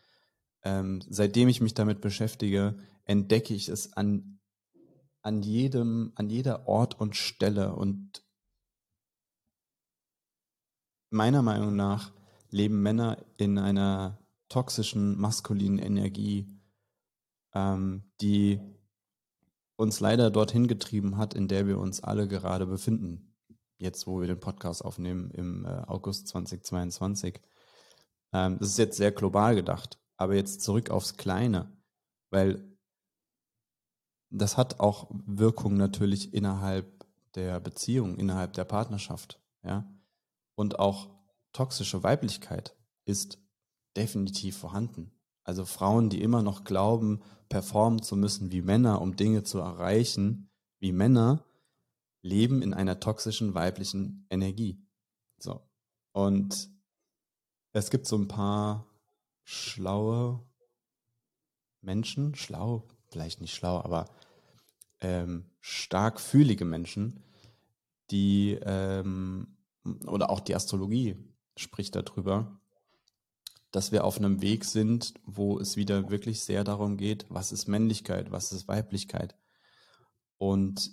Ähm, 0.62 1.00
seitdem 1.08 1.48
ich 1.48 1.60
mich 1.60 1.74
damit 1.74 2.00
beschäftige, 2.00 2.76
entdecke 3.04 3.54
ich 3.54 3.68
es 3.68 3.92
an, 3.94 4.40
an 5.22 5.42
jedem, 5.42 6.12
an 6.14 6.28
jeder 6.28 6.66
Ort 6.68 7.00
und 7.00 7.16
Stelle. 7.16 7.74
Und 7.74 8.24
meiner 11.10 11.42
Meinung 11.42 11.76
nach 11.76 12.12
leben 12.50 12.82
Männer 12.82 13.24
in 13.36 13.58
einer 13.58 14.18
toxischen 14.48 15.18
maskulinen 15.18 15.78
Energie, 15.78 16.48
ähm, 17.54 18.04
die 18.20 18.60
uns 19.76 20.00
leider 20.00 20.30
dorthin 20.30 20.68
getrieben 20.68 21.16
hat, 21.16 21.32
in 21.32 21.48
der 21.48 21.66
wir 21.66 21.78
uns 21.78 22.02
alle 22.02 22.28
gerade 22.28 22.66
befinden. 22.66 23.34
Jetzt, 23.78 24.06
wo 24.06 24.20
wir 24.20 24.26
den 24.26 24.40
Podcast 24.40 24.84
aufnehmen 24.84 25.30
im 25.30 25.64
äh, 25.64 25.68
August 25.86 26.28
2022. 26.28 27.40
Ähm, 28.32 28.58
das 28.58 28.68
ist 28.68 28.78
jetzt 28.78 28.98
sehr 28.98 29.10
global 29.10 29.54
gedacht, 29.54 29.98
aber 30.20 30.34
jetzt 30.34 30.60
zurück 30.60 30.90
aufs 30.90 31.16
Kleine, 31.16 31.72
weil 32.28 32.76
das 34.28 34.58
hat 34.58 34.78
auch 34.78 35.10
Wirkung 35.24 35.78
natürlich 35.78 36.34
innerhalb 36.34 37.06
der 37.34 37.58
Beziehung, 37.58 38.18
innerhalb 38.18 38.52
der 38.52 38.64
Partnerschaft, 38.64 39.40
ja. 39.64 39.90
Und 40.56 40.78
auch 40.78 41.08
toxische 41.54 42.02
Weiblichkeit 42.02 42.76
ist 43.06 43.38
definitiv 43.96 44.58
vorhanden. 44.58 45.10
Also 45.42 45.64
Frauen, 45.64 46.10
die 46.10 46.20
immer 46.20 46.42
noch 46.42 46.64
glauben, 46.64 47.22
performen 47.48 48.02
zu 48.02 48.14
müssen 48.14 48.52
wie 48.52 48.60
Männer, 48.60 49.00
um 49.00 49.16
Dinge 49.16 49.42
zu 49.42 49.58
erreichen, 49.58 50.50
wie 50.80 50.92
Männer, 50.92 51.46
leben 52.20 52.60
in 52.60 52.74
einer 52.74 53.00
toxischen 53.00 53.54
weiblichen 53.54 54.26
Energie. 54.28 54.86
So. 55.38 55.66
Und 56.12 56.70
es 57.72 57.88
gibt 57.88 58.06
so 58.06 58.18
ein 58.18 58.28
paar 58.28 58.89
schlaue 59.50 60.46
Menschen, 61.80 62.36
schlau, 62.36 62.86
vielleicht 63.10 63.40
nicht 63.40 63.52
schlau, 63.52 63.78
aber 63.78 64.08
ähm, 65.00 65.50
stark 65.60 66.20
fühlige 66.20 66.64
Menschen, 66.64 67.24
die 68.12 68.58
ähm, 68.62 69.56
oder 70.06 70.30
auch 70.30 70.38
die 70.38 70.54
Astrologie 70.54 71.16
spricht 71.56 71.96
darüber, 71.96 72.60
dass 73.72 73.90
wir 73.90 74.04
auf 74.04 74.18
einem 74.18 74.40
Weg 74.40 74.64
sind, 74.64 75.14
wo 75.24 75.58
es 75.58 75.76
wieder 75.76 76.10
wirklich 76.10 76.42
sehr 76.42 76.62
darum 76.62 76.96
geht, 76.96 77.26
was 77.28 77.50
ist 77.50 77.66
Männlichkeit, 77.66 78.30
was 78.30 78.52
ist 78.52 78.68
Weiblichkeit 78.68 79.34
und 80.38 80.92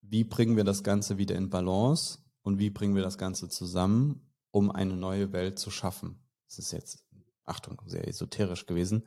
wie 0.00 0.24
bringen 0.24 0.56
wir 0.56 0.64
das 0.64 0.82
Ganze 0.82 1.18
wieder 1.18 1.34
in 1.34 1.50
Balance 1.50 2.20
und 2.40 2.58
wie 2.58 2.70
bringen 2.70 2.94
wir 2.94 3.02
das 3.02 3.18
Ganze 3.18 3.50
zusammen, 3.50 4.32
um 4.52 4.70
eine 4.70 4.96
neue 4.96 5.32
Welt 5.32 5.58
zu 5.58 5.70
schaffen. 5.70 6.22
Das 6.46 6.58
ist 6.58 6.72
jetzt, 6.72 7.04
Achtung, 7.48 7.80
sehr 7.86 8.06
esoterisch 8.06 8.66
gewesen. 8.66 9.06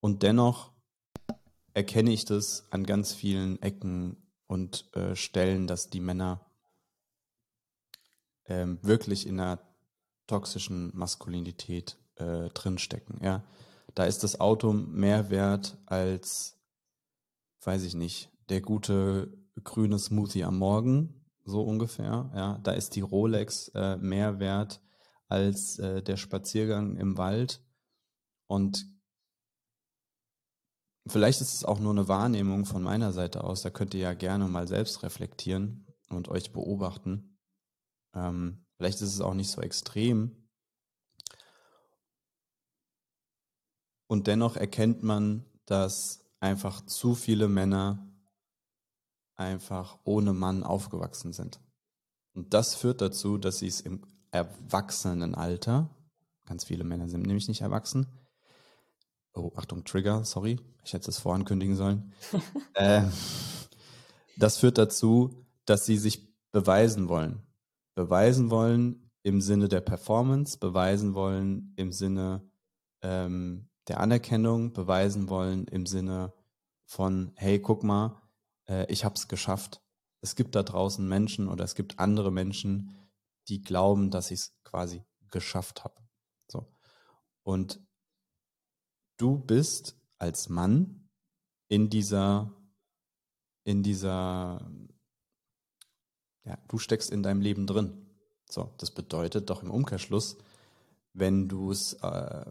Und 0.00 0.22
dennoch 0.22 0.72
erkenne 1.74 2.12
ich 2.12 2.24
das 2.24 2.66
an 2.70 2.84
ganz 2.84 3.12
vielen 3.12 3.60
Ecken 3.62 4.16
und 4.46 4.94
äh, 4.96 5.14
Stellen, 5.14 5.66
dass 5.66 5.90
die 5.90 6.00
Männer 6.00 6.44
ähm, 8.46 8.78
wirklich 8.82 9.26
in 9.26 9.38
einer 9.38 9.60
toxischen 10.26 10.90
Maskulinität 10.94 11.98
äh, 12.16 12.48
drinstecken. 12.48 13.20
Ja, 13.22 13.44
da 13.94 14.04
ist 14.04 14.22
das 14.24 14.40
Auto 14.40 14.72
mehr 14.72 15.30
wert 15.30 15.76
als, 15.86 16.58
weiß 17.62 17.84
ich 17.84 17.94
nicht, 17.94 18.30
der 18.48 18.60
gute 18.60 19.32
grüne 19.62 19.98
Smoothie 19.98 20.44
am 20.44 20.58
Morgen, 20.58 21.24
so 21.44 21.62
ungefähr. 21.62 22.30
Ja, 22.34 22.58
da 22.62 22.72
ist 22.72 22.96
die 22.96 23.00
Rolex 23.00 23.68
äh, 23.74 23.96
mehr 23.96 24.38
wert 24.40 24.80
als 25.30 25.78
äh, 25.78 26.02
der 26.02 26.16
Spaziergang 26.16 26.96
im 26.96 27.16
Wald. 27.16 27.62
Und 28.46 28.86
vielleicht 31.06 31.40
ist 31.40 31.54
es 31.54 31.64
auch 31.64 31.78
nur 31.80 31.92
eine 31.92 32.08
Wahrnehmung 32.08 32.66
von 32.66 32.82
meiner 32.82 33.12
Seite 33.12 33.44
aus. 33.44 33.62
Da 33.62 33.70
könnt 33.70 33.94
ihr 33.94 34.00
ja 34.00 34.14
gerne 34.14 34.48
mal 34.48 34.68
selbst 34.68 35.02
reflektieren 35.02 35.86
und 36.08 36.28
euch 36.28 36.52
beobachten. 36.52 37.38
Ähm, 38.14 38.66
Vielleicht 38.80 39.02
ist 39.02 39.12
es 39.12 39.20
auch 39.20 39.34
nicht 39.34 39.50
so 39.50 39.60
extrem. 39.60 40.48
Und 44.06 44.26
dennoch 44.26 44.56
erkennt 44.56 45.02
man, 45.02 45.44
dass 45.66 46.24
einfach 46.40 46.86
zu 46.86 47.14
viele 47.14 47.46
Männer 47.46 48.10
einfach 49.36 49.98
ohne 50.04 50.32
Mann 50.32 50.62
aufgewachsen 50.62 51.34
sind. 51.34 51.60
Und 52.32 52.54
das 52.54 52.74
führt 52.74 53.02
dazu, 53.02 53.36
dass 53.36 53.58
sie 53.58 53.66
es 53.66 53.82
im 53.82 54.00
Erwachsenenalter, 54.30 55.90
ganz 56.46 56.64
viele 56.64 56.84
Männer 56.84 57.08
sind 57.08 57.26
nämlich 57.26 57.48
nicht 57.48 57.62
erwachsen, 57.62 58.06
oh, 59.34 59.52
Achtung, 59.56 59.84
Trigger, 59.84 60.24
sorry, 60.24 60.60
ich 60.84 60.92
hätte 60.92 61.10
es 61.10 61.18
vorankündigen 61.18 61.76
sollen. 61.76 62.12
äh, 62.74 63.02
das 64.36 64.58
führt 64.58 64.78
dazu, 64.78 65.46
dass 65.64 65.84
sie 65.84 65.96
sich 65.96 66.28
beweisen 66.52 67.08
wollen 67.08 67.42
beweisen 68.00 68.50
wollen 68.50 69.10
im 69.22 69.42
Sinne 69.42 69.68
der 69.68 69.82
Performance, 69.82 70.58
beweisen 70.58 71.14
wollen 71.14 71.74
im 71.76 71.92
Sinne 71.92 72.50
ähm, 73.02 73.68
der 73.88 74.00
Anerkennung, 74.00 74.72
beweisen 74.72 75.28
wollen 75.28 75.66
im 75.66 75.84
Sinne 75.84 76.32
von, 76.86 77.32
hey, 77.34 77.58
guck 77.58 77.84
mal, 77.84 78.16
äh, 78.68 78.90
ich 78.90 79.04
habe 79.04 79.16
es 79.16 79.28
geschafft. 79.28 79.82
Es 80.22 80.34
gibt 80.34 80.54
da 80.54 80.62
draußen 80.62 81.06
Menschen 81.06 81.48
oder 81.48 81.64
es 81.64 81.74
gibt 81.74 81.98
andere 81.98 82.30
Menschen, 82.30 82.96
die 83.50 83.62
glauben, 83.62 84.10
dass 84.10 84.30
ich 84.30 84.40
es 84.40 84.54
quasi 84.64 85.04
geschafft 85.30 85.84
habe. 85.84 85.96
So. 86.48 86.72
Und 87.42 87.80
du 89.16 89.38
bist 89.38 89.96
als 90.18 90.48
Mann 90.48 91.08
in 91.68 91.90
dieser, 91.90 92.52
in 93.64 93.82
dieser, 93.82 94.70
ja, 96.44 96.58
du 96.68 96.78
steckst 96.78 97.10
in 97.10 97.22
deinem 97.22 97.40
Leben 97.40 97.66
drin. 97.66 98.06
So, 98.48 98.74
das 98.78 98.90
bedeutet 98.90 99.50
doch 99.50 99.62
im 99.62 99.70
Umkehrschluss, 99.70 100.38
wenn 101.12 101.48
du 101.48 101.70
es 101.70 101.94
äh, 101.94 102.44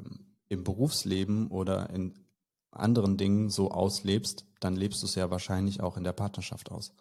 im 0.47 0.63
Berufsleben 0.63 1.47
oder 1.47 1.89
in 1.89 2.25
anderen 2.71 3.17
Dingen 3.17 3.49
so 3.49 3.71
auslebst, 3.71 4.45
dann 4.59 4.75
lebst 4.75 5.01
du 5.01 5.05
es 5.05 5.15
ja 5.15 5.29
wahrscheinlich 5.31 5.81
auch 5.81 5.97
in 5.97 6.03
der 6.03 6.13
Partnerschaft 6.13 6.71
aus. 6.71 6.93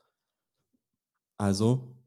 Also 1.37 1.98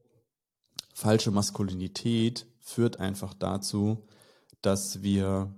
falsche 0.94 1.30
Maskulinität 1.30 2.46
führt 2.60 2.98
einfach 2.98 3.34
dazu, 3.34 4.06
dass 4.60 5.02
wir 5.02 5.54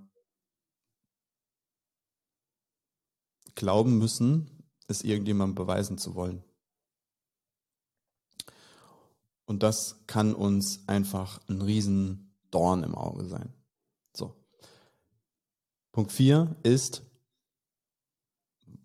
glauben 3.53 3.97
müssen, 3.97 4.63
es 4.87 5.03
irgendjemandem 5.03 5.55
beweisen 5.55 5.97
zu 5.97 6.15
wollen. 6.15 6.43
Und 9.45 9.63
das 9.63 10.03
kann 10.07 10.33
uns 10.33 10.87
einfach 10.87 11.39
ein 11.47 11.61
riesen 11.61 12.35
Dorn 12.51 12.83
im 12.83 12.95
Auge 12.95 13.25
sein. 13.25 13.53
So. 14.13 14.35
Punkt 15.91 16.11
4 16.11 16.55
ist, 16.63 17.03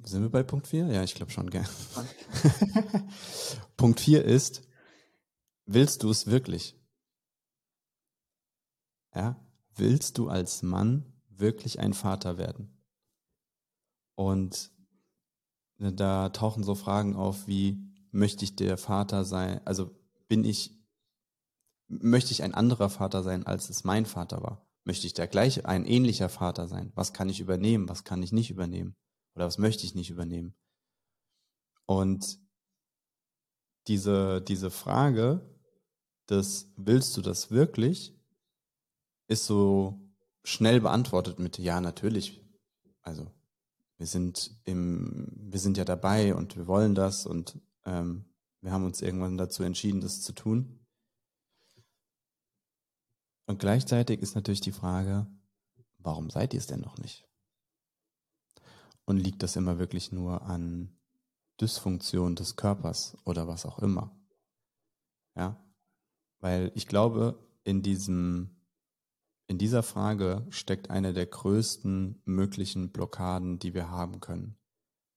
sind 0.05 0.23
wir 0.23 0.31
bei 0.31 0.43
Punkt 0.43 0.67
4? 0.67 0.87
Ja, 0.89 1.03
ich 1.03 1.15
glaube 1.15 1.33
schon, 1.33 1.51
gern. 1.51 1.69
Punkt 3.77 4.01
4 4.01 4.25
ist, 4.25 4.63
willst 5.73 6.03
du 6.03 6.11
es 6.11 6.27
wirklich? 6.27 6.77
Ja, 9.15 9.41
willst 9.75 10.19
du 10.19 10.29
als 10.29 10.63
Mann 10.63 11.13
wirklich 11.29 11.79
ein 11.79 11.95
Vater 11.95 12.39
werden? 12.39 12.77
Und 14.17 14.71
da 15.79 16.29
tauchen 16.31 16.65
so 16.65 16.75
Fragen 16.75 17.17
auf 17.17 17.47
wie, 17.47 17.91
möchte 18.11 18.45
ich 18.45 18.57
der 18.57 18.77
Vater 18.77 19.25
sein, 19.25 19.61
also 19.65 19.91
bin 20.29 20.45
ich, 20.45 20.79
möchte 21.89 22.33
ich 22.33 22.43
ein 22.43 22.55
anderer 22.55 22.91
Vater 22.91 23.23
sein, 23.23 23.47
als 23.47 23.71
es 23.71 23.85
mein 23.85 24.07
Vater 24.07 24.43
war? 24.43 24.67
Möchte 24.85 25.07
ich 25.07 25.15
der 25.15 25.29
gleiche, 25.29 25.65
ein 25.67 25.87
ähnlicher 25.87 26.29
Vater 26.29 26.69
sein? 26.69 26.93
Was 26.95 27.13
kann 27.13 27.29
ich 27.29 27.41
übernehmen? 27.41 27.89
Was 27.89 28.05
kann 28.05 28.23
ich 28.23 28.33
nicht 28.33 28.51
übernehmen? 28.51 28.97
Oder 29.35 29.47
was 29.47 29.59
möchte 29.59 29.85
ich 29.85 29.95
nicht 29.95 30.11
übernehmen? 30.11 30.55
Und 31.87 32.39
diese, 33.87 34.43
diese 34.43 34.71
Frage 34.71 35.60
des, 36.31 36.73
willst 36.77 37.17
du 37.17 37.23
das 37.23 37.51
wirklich, 37.51 38.15
ist 39.27 39.47
so 39.47 40.01
schnell 40.45 40.81
beantwortet 40.81 41.39
mit, 41.39 41.59
ja, 41.59 41.81
natürlich. 41.81 42.41
Also, 43.03 43.31
wir 43.99 44.07
sind 44.07 44.59
im, 44.65 45.29
wir 45.37 45.61
sind 45.61 45.77
ja 45.77 45.85
dabei 45.85 46.35
und 46.35 46.57
wir 46.57 46.67
wollen 46.67 46.95
das 46.95 47.27
und 47.27 47.59
ähm, 47.85 48.25
wir 48.61 48.73
haben 48.73 48.85
uns 48.85 49.03
irgendwann 49.03 49.37
dazu 49.37 49.63
entschieden, 49.63 50.01
das 50.01 50.23
zu 50.23 50.33
tun. 50.33 50.81
Und 53.47 53.59
gleichzeitig 53.59 54.21
ist 54.21 54.35
natürlich 54.35 54.61
die 54.61 54.73
Frage, 54.73 55.27
warum 55.99 56.31
seid 56.31 56.55
ihr 56.55 56.61
es 56.61 56.67
denn 56.67 56.81
noch 56.81 56.99
nicht? 56.99 57.29
Und 59.05 59.19
liegt 59.19 59.43
das 59.43 59.57
immer 59.57 59.79
wirklich 59.79 60.13
nur 60.13 60.43
an 60.43 60.97
Dysfunktion 61.61 62.37
des 62.37 62.57
Körpers 62.57 63.17
oder 63.25 63.49
was 63.49 63.67
auch 63.67 63.81
immer? 63.81 64.17
Ja, 65.35 65.63
weil 66.41 66.73
ich 66.75 66.87
glaube, 66.87 67.39
in 67.65 67.83
diesem, 67.83 68.57
in 69.47 69.59
dieser 69.59 69.83
Frage 69.83 70.47
steckt 70.51 70.91
eine 70.91 71.13
der 71.13 71.27
größten 71.27 72.23
möglichen 72.25 72.91
Blockaden, 72.93 73.59
die 73.59 73.75
wir 73.75 73.91
haben 73.91 74.21
können, 74.21 74.59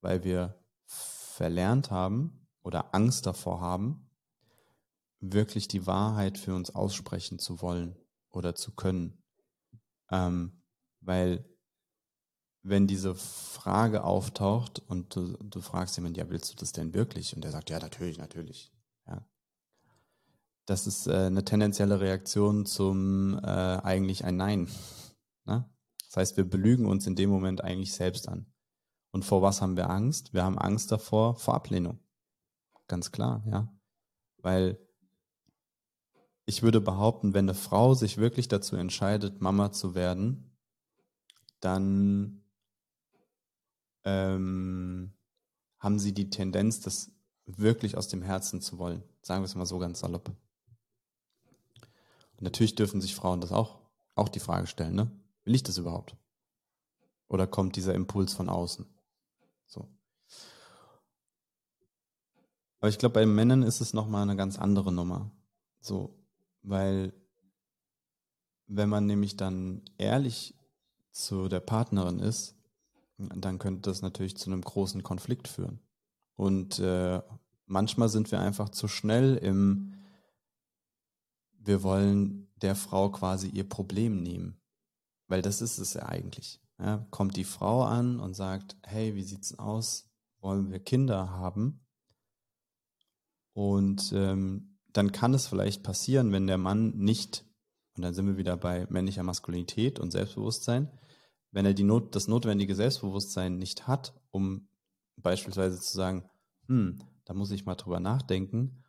weil 0.02 0.24
wir 0.24 0.60
verlernt 0.86 1.92
haben 1.92 2.48
oder 2.62 2.94
Angst 2.94 3.26
davor 3.26 3.62
haben, 3.62 4.10
wirklich 5.20 5.68
die 5.68 5.88
Wahrheit 5.88 6.38
für 6.38 6.54
uns 6.54 6.76
aussprechen 6.76 7.40
zu 7.40 7.62
wollen 7.62 7.98
oder 8.30 8.56
zu 8.56 8.74
können. 8.76 9.24
Ähm, 10.12 10.62
weil 11.00 11.46
wenn 12.62 12.88
diese 12.88 13.16
Frage 13.16 14.04
auftaucht 14.04 14.80
und 14.88 15.16
du, 15.16 15.38
du 15.38 15.62
fragst 15.62 15.98
jemanden, 15.98 16.18
ja, 16.18 16.30
willst 16.30 16.52
du 16.52 16.56
das 16.56 16.72
denn 16.72 16.94
wirklich? 16.94 17.36
Und 17.36 17.44
der 17.44 17.52
sagt, 17.52 17.70
ja, 17.70 17.80
natürlich, 17.80 18.18
natürlich. 18.18 18.72
Das 20.66 20.88
ist 20.88 21.08
äh, 21.08 21.26
eine 21.26 21.44
tendenzielle 21.44 22.00
Reaktion 22.00 22.66
zum 22.66 23.38
äh, 23.44 23.48
eigentlich 23.48 24.24
ein 24.24 24.38
Nein. 24.38 24.70
Ne? 25.46 25.70
Das 26.08 26.18
heißt, 26.18 26.38
wir 26.38 26.50
belügen 26.50 26.86
uns 26.86 27.06
in 27.08 27.16
dem 27.16 27.30
Moment 27.30 27.64
eigentlich 27.64 27.94
selbst 27.94 28.30
an. 28.30 28.46
Und 29.12 29.26
vor 29.26 29.42
was 29.42 29.62
haben 29.62 29.78
wir 29.78 29.90
Angst? 29.90 30.34
Wir 30.34 30.44
haben 30.44 30.58
Angst 30.58 30.92
davor, 30.92 31.36
vor 31.36 31.54
Ablehnung. 31.54 32.00
Ganz 32.88 33.12
klar, 33.12 33.44
ja. 33.46 33.72
Weil 34.38 34.80
ich 36.46 36.64
würde 36.64 36.82
behaupten, 36.82 37.34
wenn 37.34 37.46
eine 37.46 37.54
Frau 37.54 37.94
sich 37.94 38.18
wirklich 38.18 38.48
dazu 38.48 38.76
entscheidet, 38.76 39.42
Mama 39.42 39.72
zu 39.72 39.96
werden, 39.96 40.58
dann 41.60 42.44
ähm, 44.04 45.14
haben 45.80 46.00
sie 46.00 46.14
die 46.14 46.30
Tendenz, 46.30 46.82
das 46.82 47.12
wirklich 47.46 47.98
aus 47.98 48.08
dem 48.08 48.22
Herzen 48.22 48.62
zu 48.62 48.78
wollen. 48.78 49.04
Sagen 49.22 49.42
wir 49.42 49.46
es 49.46 49.56
mal 49.56 49.66
so 49.66 49.80
ganz 49.80 50.00
salopp. 50.00 50.32
Natürlich 52.44 52.76
dürfen 52.76 53.00
sich 53.00 53.16
Frauen 53.16 53.40
das 53.40 53.54
auch, 53.54 53.80
auch 54.16 54.28
die 54.28 54.40
Frage 54.42 54.68
stellen, 54.68 54.96
ne? 54.96 55.10
Will 55.46 55.56
ich 55.56 55.64
das 55.64 55.78
überhaupt? 55.78 56.16
Oder 57.30 57.48
kommt 57.48 57.78
dieser 57.78 57.96
Impuls 57.96 58.34
von 58.34 58.50
außen? 58.50 58.86
So. 59.66 59.88
Aber 62.80 62.90
ich 62.90 62.98
glaube, 62.98 63.14
bei 63.14 63.26
Männern 63.26 63.64
ist 63.64 63.80
es 63.80 63.94
nochmal 63.94 64.24
eine 64.24 64.36
ganz 64.36 64.60
andere 64.60 64.92
Nummer. 64.92 65.32
So, 65.80 66.20
weil 66.62 67.14
wenn 68.68 68.90
man 68.90 69.06
nämlich 69.06 69.38
dann 69.38 69.82
ehrlich 69.98 70.56
zu 71.12 71.48
der 71.48 71.62
Partnerin 71.62 72.20
ist, 72.20 72.56
dann 73.18 73.58
könnte 73.58 73.90
das 73.90 74.02
natürlich 74.02 74.36
zu 74.36 74.52
einem 74.52 74.62
großen 74.62 75.02
Konflikt 75.02 75.48
führen. 75.48 75.80
Und 76.36 76.80
äh, 76.80 77.22
manchmal 77.68 78.10
sind 78.10 78.32
wir 78.32 78.40
einfach 78.42 78.70
zu 78.70 78.90
schnell 78.90 79.38
im, 79.38 79.94
wir 81.66 81.84
wollen 81.84 82.48
der 82.62 82.76
Frau 82.76 83.10
quasi 83.10 83.48
ihr 83.48 83.68
Problem 83.68 84.22
nehmen. 84.22 84.62
Weil 85.28 85.42
das 85.42 85.62
ist 85.62 85.80
es 85.80 85.94
ja 85.94 86.04
eigentlich. 86.08 86.62
Ja, 86.80 87.06
kommt 87.12 87.38
die 87.38 87.44
Frau 87.44 87.84
an 87.84 88.20
und 88.20 88.34
sagt, 88.34 88.78
hey, 88.84 89.16
wie 89.16 89.24
sieht's 89.24 89.58
aus? 89.58 90.10
Wollen 90.42 90.72
wir 90.72 90.80
Kinder 90.80 91.30
haben? 91.30 91.86
Und 93.54 94.12
ähm, 94.14 94.78
dann 94.92 95.12
kann 95.12 95.34
es 95.34 95.48
vielleicht 95.48 95.84
passieren, 95.84 96.32
wenn 96.32 96.48
der 96.48 96.58
Mann 96.58 96.98
nicht, 96.98 97.46
und 97.96 98.04
dann 98.04 98.14
sind 98.14 98.26
wir 98.26 98.38
wieder 98.38 98.58
bei 98.58 98.88
männlicher 98.90 99.24
Maskulinität 99.24 100.00
und 100.00 100.12
Selbstbewusstsein, 100.12 100.92
wenn 101.52 101.66
er 101.66 101.74
die 101.74 101.84
Not, 101.84 102.16
das 102.16 102.28
notwendige 102.28 102.76
Selbstbewusstsein 102.76 103.58
nicht 103.58 103.88
hat, 103.88 104.14
um 104.32 104.68
beispielsweise 105.18 105.80
zu 105.80 105.96
sagen, 105.96 106.30
hm, 106.68 107.00
da 107.26 107.34
muss 107.34 107.52
ich 107.52 107.66
mal 107.66 107.76
drüber 107.76 108.00
nachdenken 108.00 108.84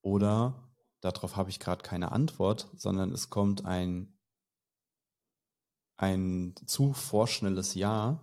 oder 0.00 0.73
darauf 1.04 1.36
habe 1.36 1.50
ich 1.50 1.60
gerade 1.60 1.82
keine 1.82 2.12
Antwort, 2.12 2.70
sondern 2.76 3.12
es 3.12 3.30
kommt 3.30 3.64
ein, 3.64 4.16
ein 5.96 6.54
zu 6.66 6.92
vorschnelles 6.92 7.74
Ja, 7.74 8.20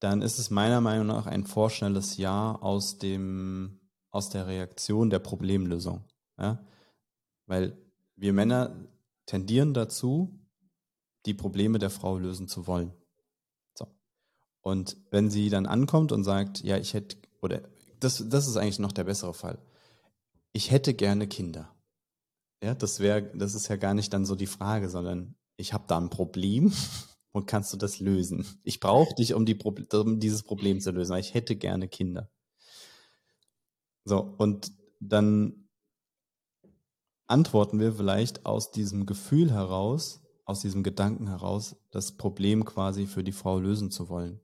dann 0.00 0.22
ist 0.22 0.38
es 0.38 0.50
meiner 0.50 0.80
Meinung 0.80 1.06
nach 1.06 1.26
ein 1.26 1.44
vorschnelles 1.44 2.16
Ja 2.16 2.56
aus 2.56 2.98
dem, 2.98 3.80
aus 4.10 4.30
der 4.30 4.46
Reaktion 4.46 5.10
der 5.10 5.18
Problemlösung. 5.18 6.04
Ja? 6.38 6.64
Weil 7.46 7.76
wir 8.16 8.32
Männer 8.32 8.88
tendieren 9.26 9.74
dazu, 9.74 10.40
die 11.26 11.34
Probleme 11.34 11.78
der 11.78 11.90
Frau 11.90 12.18
lösen 12.18 12.48
zu 12.48 12.66
wollen. 12.66 12.92
So. 13.74 13.86
Und 14.62 14.96
wenn 15.10 15.30
sie 15.30 15.50
dann 15.50 15.66
ankommt 15.66 16.12
und 16.12 16.24
sagt, 16.24 16.62
ja, 16.62 16.78
ich 16.78 16.94
hätte, 16.94 17.18
oder 17.40 17.62
das, 18.00 18.24
das 18.28 18.48
ist 18.48 18.56
eigentlich 18.56 18.78
noch 18.78 18.92
der 18.92 19.04
bessere 19.04 19.34
Fall. 19.34 19.58
Ich 20.52 20.70
hätte 20.70 20.94
gerne 20.94 21.28
Kinder. 21.28 21.74
Ja, 22.62 22.74
das 22.74 23.00
wäre, 23.00 23.22
das 23.36 23.54
ist 23.54 23.68
ja 23.68 23.76
gar 23.76 23.94
nicht 23.94 24.12
dann 24.12 24.26
so 24.26 24.34
die 24.34 24.46
Frage, 24.46 24.88
sondern 24.88 25.36
ich 25.56 25.72
habe 25.72 25.84
da 25.86 25.98
ein 25.98 26.10
Problem 26.10 26.72
und 27.32 27.46
kannst 27.46 27.72
du 27.72 27.76
das 27.76 28.00
lösen? 28.00 28.46
Ich 28.64 28.80
brauche 28.80 29.14
dich, 29.14 29.34
um, 29.34 29.46
die, 29.46 29.56
um 29.56 30.20
dieses 30.20 30.42
Problem 30.42 30.80
zu 30.80 30.90
lösen, 30.90 31.12
weil 31.12 31.20
ich 31.20 31.34
hätte 31.34 31.56
gerne 31.56 31.88
Kinder. 31.88 32.30
So, 34.04 34.18
und 34.38 34.72
dann 34.98 35.68
antworten 37.26 37.78
wir 37.78 37.94
vielleicht 37.94 38.44
aus 38.44 38.72
diesem 38.72 39.06
Gefühl 39.06 39.52
heraus, 39.52 40.20
aus 40.44 40.60
diesem 40.60 40.82
Gedanken 40.82 41.28
heraus, 41.28 41.76
das 41.90 42.16
Problem 42.16 42.64
quasi 42.64 43.06
für 43.06 43.22
die 43.22 43.32
Frau 43.32 43.58
lösen 43.60 43.90
zu 43.90 44.08
wollen, 44.08 44.40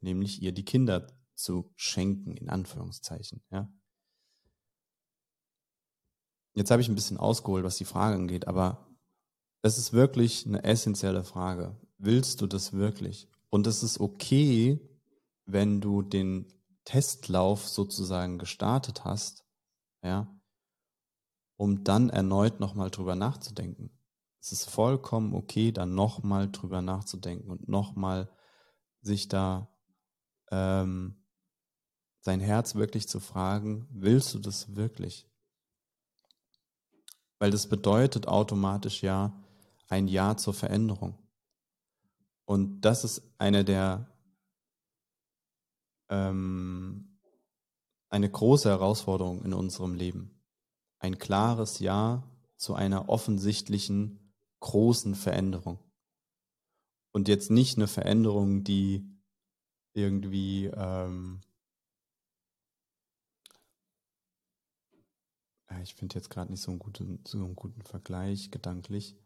nämlich 0.00 0.40
ihr 0.40 0.52
die 0.52 0.64
Kinder 0.64 1.06
zu 1.34 1.70
schenken, 1.76 2.36
in 2.36 2.48
Anführungszeichen. 2.48 3.42
Ja. 3.50 3.70
Jetzt 6.56 6.70
habe 6.70 6.80
ich 6.80 6.88
ein 6.88 6.94
bisschen 6.94 7.18
ausgeholt, 7.18 7.64
was 7.64 7.76
die 7.76 7.84
Frage 7.84 8.16
angeht, 8.16 8.48
aber 8.48 8.88
es 9.60 9.76
ist 9.76 9.92
wirklich 9.92 10.46
eine 10.46 10.64
essentielle 10.64 11.22
Frage. 11.22 11.76
Willst 11.98 12.40
du 12.40 12.46
das 12.46 12.72
wirklich? 12.72 13.28
Und 13.50 13.66
es 13.66 13.82
ist 13.82 14.00
okay, 14.00 14.80
wenn 15.44 15.82
du 15.82 16.00
den 16.00 16.46
Testlauf 16.86 17.68
sozusagen 17.68 18.38
gestartet 18.38 19.04
hast, 19.04 19.44
ja, 20.02 20.34
um 21.58 21.84
dann 21.84 22.08
erneut 22.08 22.58
nochmal 22.58 22.90
drüber 22.90 23.16
nachzudenken. 23.16 23.90
Es 24.40 24.50
ist 24.50 24.70
vollkommen 24.70 25.34
okay, 25.34 25.72
dann 25.72 25.94
nochmal 25.94 26.50
drüber 26.50 26.80
nachzudenken 26.80 27.50
und 27.50 27.68
nochmal 27.68 28.30
sich 29.02 29.28
da 29.28 29.68
ähm, 30.50 31.22
sein 32.20 32.40
Herz 32.40 32.76
wirklich 32.76 33.08
zu 33.08 33.20
fragen, 33.20 33.86
willst 33.90 34.32
du 34.32 34.38
das 34.38 34.74
wirklich? 34.74 35.28
Weil 37.38 37.50
das 37.50 37.68
bedeutet 37.68 38.28
automatisch 38.28 39.02
ja 39.02 39.32
ein 39.88 40.08
Ja 40.08 40.36
zur 40.36 40.54
Veränderung. 40.54 41.18
Und 42.44 42.80
das 42.82 43.04
ist 43.04 43.22
eine 43.38 43.64
der 43.64 44.06
ähm, 46.08 47.18
eine 48.08 48.30
große 48.30 48.68
Herausforderung 48.68 49.44
in 49.44 49.52
unserem 49.52 49.94
Leben. 49.94 50.30
Ein 50.98 51.18
klares 51.18 51.80
Ja 51.80 52.22
zu 52.56 52.74
einer 52.74 53.08
offensichtlichen 53.08 54.32
großen 54.60 55.14
Veränderung. 55.14 55.78
Und 57.12 57.28
jetzt 57.28 57.50
nicht 57.50 57.76
eine 57.76 57.88
Veränderung, 57.88 58.64
die 58.64 59.06
irgendwie 59.92 60.66
ähm, 60.66 61.40
ich 65.82 65.94
finde 65.94 66.14
jetzt 66.14 66.30
gerade 66.30 66.50
nicht 66.50 66.60
so 66.60 66.70
einen, 66.70 66.78
guten, 66.78 67.20
so 67.26 67.38
einen 67.38 67.56
guten 67.56 67.82
Vergleich 67.82 68.50
gedanklich. 68.50 69.16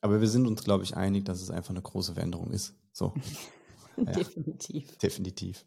Aber 0.00 0.20
wir 0.20 0.28
sind 0.28 0.46
uns, 0.46 0.64
glaube 0.64 0.84
ich, 0.84 0.96
einig, 0.96 1.24
dass 1.24 1.40
es 1.40 1.50
einfach 1.50 1.70
eine 1.70 1.82
große 1.82 2.14
Veränderung 2.14 2.50
ist. 2.50 2.74
So. 2.92 3.14
definitiv. 3.96 4.98
Definitiv. 4.98 5.64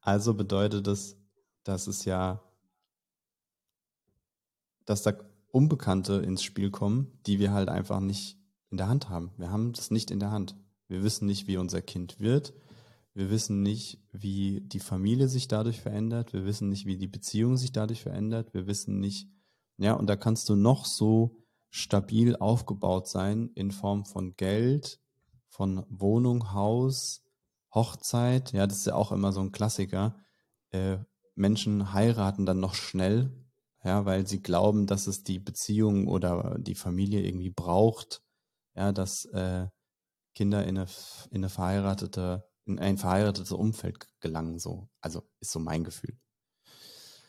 Also 0.00 0.34
bedeutet 0.34 0.86
es, 0.86 1.16
dass 1.64 1.86
es 1.86 2.04
ja, 2.04 2.42
dass 4.84 5.02
da 5.02 5.12
Unbekannte 5.50 6.14
ins 6.14 6.42
Spiel 6.42 6.70
kommen, 6.70 7.12
die 7.26 7.38
wir 7.38 7.52
halt 7.52 7.68
einfach 7.68 8.00
nicht 8.00 8.38
in 8.70 8.78
der 8.78 8.88
Hand 8.88 9.10
haben. 9.10 9.30
Wir 9.36 9.50
haben 9.50 9.72
das 9.74 9.90
nicht 9.90 10.10
in 10.10 10.18
der 10.18 10.30
Hand. 10.30 10.56
Wir 10.88 11.02
wissen 11.02 11.26
nicht, 11.26 11.46
wie 11.46 11.58
unser 11.58 11.82
Kind 11.82 12.20
wird. 12.20 12.54
Wir 13.14 13.30
wissen 13.30 13.62
nicht, 13.62 14.00
wie 14.12 14.62
die 14.62 14.80
Familie 14.80 15.28
sich 15.28 15.46
dadurch 15.46 15.80
verändert. 15.80 16.32
Wir 16.32 16.44
wissen 16.46 16.68
nicht, 16.70 16.86
wie 16.86 16.96
die 16.96 17.08
Beziehung 17.08 17.56
sich 17.56 17.72
dadurch 17.72 18.02
verändert. 18.02 18.54
Wir 18.54 18.66
wissen 18.66 19.00
nicht, 19.00 19.28
ja, 19.76 19.94
und 19.94 20.06
da 20.06 20.16
kannst 20.16 20.48
du 20.48 20.56
noch 20.56 20.86
so 20.86 21.36
stabil 21.68 22.36
aufgebaut 22.36 23.08
sein 23.08 23.50
in 23.54 23.70
Form 23.70 24.04
von 24.04 24.34
Geld, 24.36 25.00
von 25.48 25.84
Wohnung, 25.90 26.52
Haus, 26.52 27.22
Hochzeit. 27.74 28.52
Ja, 28.52 28.66
das 28.66 28.78
ist 28.78 28.86
ja 28.86 28.94
auch 28.94 29.12
immer 29.12 29.32
so 29.32 29.40
ein 29.40 29.52
Klassiker. 29.52 30.16
Äh, 30.70 30.98
Menschen 31.34 31.92
heiraten 31.92 32.46
dann 32.46 32.60
noch 32.60 32.74
schnell, 32.74 33.30
ja, 33.84 34.04
weil 34.06 34.26
sie 34.26 34.42
glauben, 34.42 34.86
dass 34.86 35.06
es 35.06 35.22
die 35.22 35.38
Beziehung 35.38 36.08
oder 36.08 36.58
die 36.58 36.74
Familie 36.74 37.22
irgendwie 37.22 37.50
braucht, 37.50 38.22
ja, 38.74 38.92
dass 38.92 39.26
äh, 39.26 39.68
Kinder 40.34 40.64
in 40.66 40.78
eine, 40.78 40.88
in 41.30 41.38
eine 41.38 41.48
verheiratete 41.50 42.44
in 42.72 42.78
ein 42.78 42.98
verheiratetes 42.98 43.52
Umfeld 43.52 44.06
gelangen, 44.20 44.58
so. 44.58 44.88
Also 45.00 45.22
ist 45.40 45.52
so 45.52 45.58
mein 45.58 45.84
Gefühl. 45.84 46.18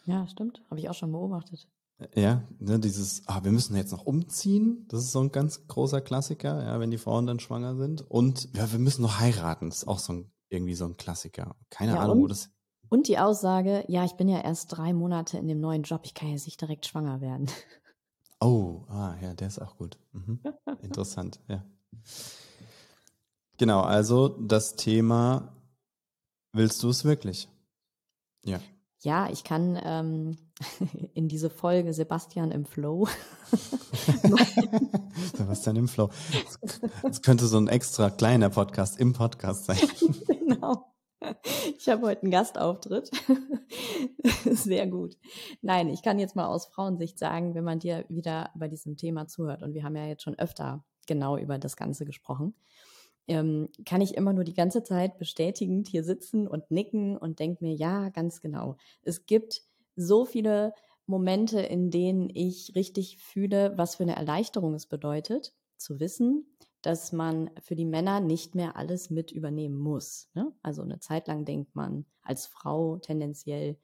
Ja, 0.05 0.27
stimmt. 0.27 0.61
Habe 0.69 0.79
ich 0.79 0.89
auch 0.89 0.93
schon 0.93 1.11
beobachtet. 1.11 1.67
Ja, 2.15 2.43
ne, 2.59 2.79
dieses, 2.79 3.21
ah, 3.27 3.43
wir 3.43 3.51
müssen 3.51 3.75
jetzt 3.75 3.91
noch 3.91 4.05
umziehen, 4.05 4.85
das 4.89 5.03
ist 5.03 5.11
so 5.11 5.21
ein 5.21 5.31
ganz 5.31 5.67
großer 5.67 6.01
Klassiker, 6.01 6.63
ja, 6.63 6.79
wenn 6.79 6.91
die 6.91 6.97
Frauen 6.97 7.27
dann 7.27 7.39
schwanger 7.39 7.75
sind. 7.75 8.01
Und 8.01 8.49
ja, 8.55 8.71
wir 8.71 8.79
müssen 8.79 9.03
noch 9.03 9.19
heiraten, 9.19 9.69
das 9.69 9.79
ist 9.79 9.87
auch 9.87 9.99
so 9.99 10.13
ein, 10.13 10.31
irgendwie 10.49 10.73
so 10.73 10.85
ein 10.85 10.97
Klassiker. 10.97 11.55
Keine 11.69 11.93
ja, 11.93 11.99
Ahnung, 11.99 12.17
und, 12.17 12.23
wo 12.23 12.27
das. 12.27 12.49
Und 12.89 13.07
die 13.07 13.19
Aussage, 13.19 13.85
ja, 13.87 14.03
ich 14.03 14.13
bin 14.13 14.27
ja 14.27 14.41
erst 14.41 14.75
drei 14.75 14.91
Monate 14.91 15.37
in 15.37 15.47
dem 15.47 15.59
neuen 15.59 15.83
Job, 15.83 16.01
ich 16.03 16.13
kann 16.13 16.27
ja 16.27 16.33
nicht 16.33 16.59
direkt 16.59 16.85
schwanger 16.85 17.21
werden. 17.21 17.47
Oh, 18.39 18.83
ah, 18.89 19.15
ja, 19.21 19.33
der 19.33 19.47
ist 19.47 19.61
auch 19.61 19.77
gut. 19.77 19.97
Mhm. 20.11 20.41
Interessant, 20.81 21.39
ja. 21.47 21.63
Genau, 23.57 23.81
also 23.81 24.29
das 24.29 24.75
Thema, 24.75 25.55
willst 26.53 26.81
du 26.83 26.89
es 26.89 27.05
wirklich? 27.05 27.49
Ja. 28.43 28.59
Ja, 29.01 29.29
ich 29.29 29.43
kann 29.43 29.77
ähm, 29.83 30.37
in 31.13 31.27
diese 31.27 31.49
Folge 31.49 31.93
Sebastian 31.93 32.51
im 32.51 32.65
Flow. 32.65 33.07
Sebastian 35.35 35.75
im 35.75 35.87
Flow. 35.87 36.09
Das 37.01 37.21
könnte 37.21 37.45
so 37.47 37.57
ein 37.57 37.67
extra 37.67 38.09
kleiner 38.09 38.49
Podcast 38.49 38.99
im 38.99 39.13
Podcast 39.13 39.65
sein. 39.65 39.77
genau. 40.27 40.93
Ich 41.77 41.87
habe 41.89 42.07
heute 42.07 42.23
einen 42.23 42.31
Gastauftritt. 42.31 43.11
Sehr 44.45 44.87
gut. 44.87 45.17
Nein, 45.61 45.89
ich 45.89 46.01
kann 46.01 46.19
jetzt 46.19 46.35
mal 46.35 46.47
aus 46.47 46.65
Frauensicht 46.67 47.19
sagen, 47.19 47.55
wenn 47.55 47.63
man 47.63 47.79
dir 47.79 48.05
wieder 48.09 48.51
bei 48.55 48.67
diesem 48.67 48.97
Thema 48.97 49.27
zuhört, 49.27 49.63
und 49.63 49.73
wir 49.73 49.83
haben 49.83 49.95
ja 49.95 50.05
jetzt 50.05 50.23
schon 50.23 50.37
öfter 50.37 50.83
genau 51.07 51.37
über 51.37 51.57
das 51.59 51.77
Ganze 51.77 52.05
gesprochen, 52.05 52.55
ähm, 53.27 53.69
kann 53.85 54.01
ich 54.01 54.15
immer 54.15 54.33
nur 54.33 54.43
die 54.43 54.53
ganze 54.53 54.83
Zeit 54.83 55.17
bestätigend 55.17 55.87
hier 55.87 56.03
sitzen 56.03 56.47
und 56.47 56.69
nicken 56.71 57.17
und 57.17 57.39
denke 57.39 57.63
mir, 57.63 57.73
ja, 57.73 58.09
ganz 58.09 58.41
genau. 58.41 58.77
Es 59.01 59.25
gibt 59.25 59.61
so 59.95 60.25
viele 60.25 60.73
Momente, 61.05 61.59
in 61.59 61.91
denen 61.91 62.29
ich 62.33 62.73
richtig 62.75 63.17
fühle, 63.17 63.73
was 63.77 63.95
für 63.95 64.03
eine 64.03 64.15
Erleichterung 64.15 64.73
es 64.73 64.87
bedeutet, 64.87 65.53
zu 65.77 65.99
wissen, 65.99 66.45
dass 66.81 67.11
man 67.11 67.49
für 67.61 67.75
die 67.75 67.85
Männer 67.85 68.19
nicht 68.19 68.55
mehr 68.55 68.75
alles 68.75 69.09
mit 69.09 69.31
übernehmen 69.31 69.77
muss. 69.77 70.29
Ne? 70.33 70.51
Also 70.61 70.81
eine 70.81 70.99
Zeit 70.99 71.27
lang 71.27 71.45
denkt 71.45 71.75
man 71.75 72.05
als 72.21 72.45
Frau 72.45 72.97
tendenziell, 72.97 73.77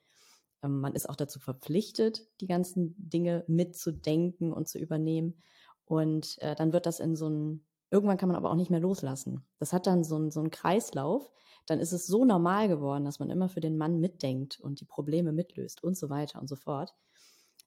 ähm, 0.62 0.80
man 0.80 0.94
ist 0.94 1.08
auch 1.08 1.16
dazu 1.16 1.40
verpflichtet, 1.40 2.26
die 2.40 2.46
ganzen 2.46 2.94
Dinge 2.98 3.44
mitzudenken 3.48 4.52
und 4.52 4.68
zu 4.68 4.78
übernehmen. 4.78 5.42
Und 5.84 6.36
äh, 6.40 6.54
dann 6.54 6.72
wird 6.72 6.86
das 6.86 7.00
in 7.00 7.16
so 7.16 7.28
ein 7.28 7.66
Irgendwann 7.90 8.16
kann 8.16 8.28
man 8.28 8.36
aber 8.36 8.50
auch 8.50 8.56
nicht 8.56 8.70
mehr 8.70 8.80
loslassen. 8.80 9.44
Das 9.58 9.72
hat 9.72 9.86
dann 9.86 10.04
so 10.04 10.16
einen, 10.16 10.30
so 10.30 10.40
einen 10.40 10.50
Kreislauf. 10.50 11.30
Dann 11.66 11.80
ist 11.80 11.92
es 11.92 12.06
so 12.06 12.24
normal 12.24 12.68
geworden, 12.68 13.04
dass 13.04 13.18
man 13.18 13.30
immer 13.30 13.48
für 13.48 13.60
den 13.60 13.76
Mann 13.76 14.00
mitdenkt 14.00 14.60
und 14.60 14.80
die 14.80 14.84
Probleme 14.84 15.32
mitlöst 15.32 15.82
und 15.82 15.96
so 15.96 16.08
weiter 16.08 16.40
und 16.40 16.48
so 16.48 16.56
fort, 16.56 16.94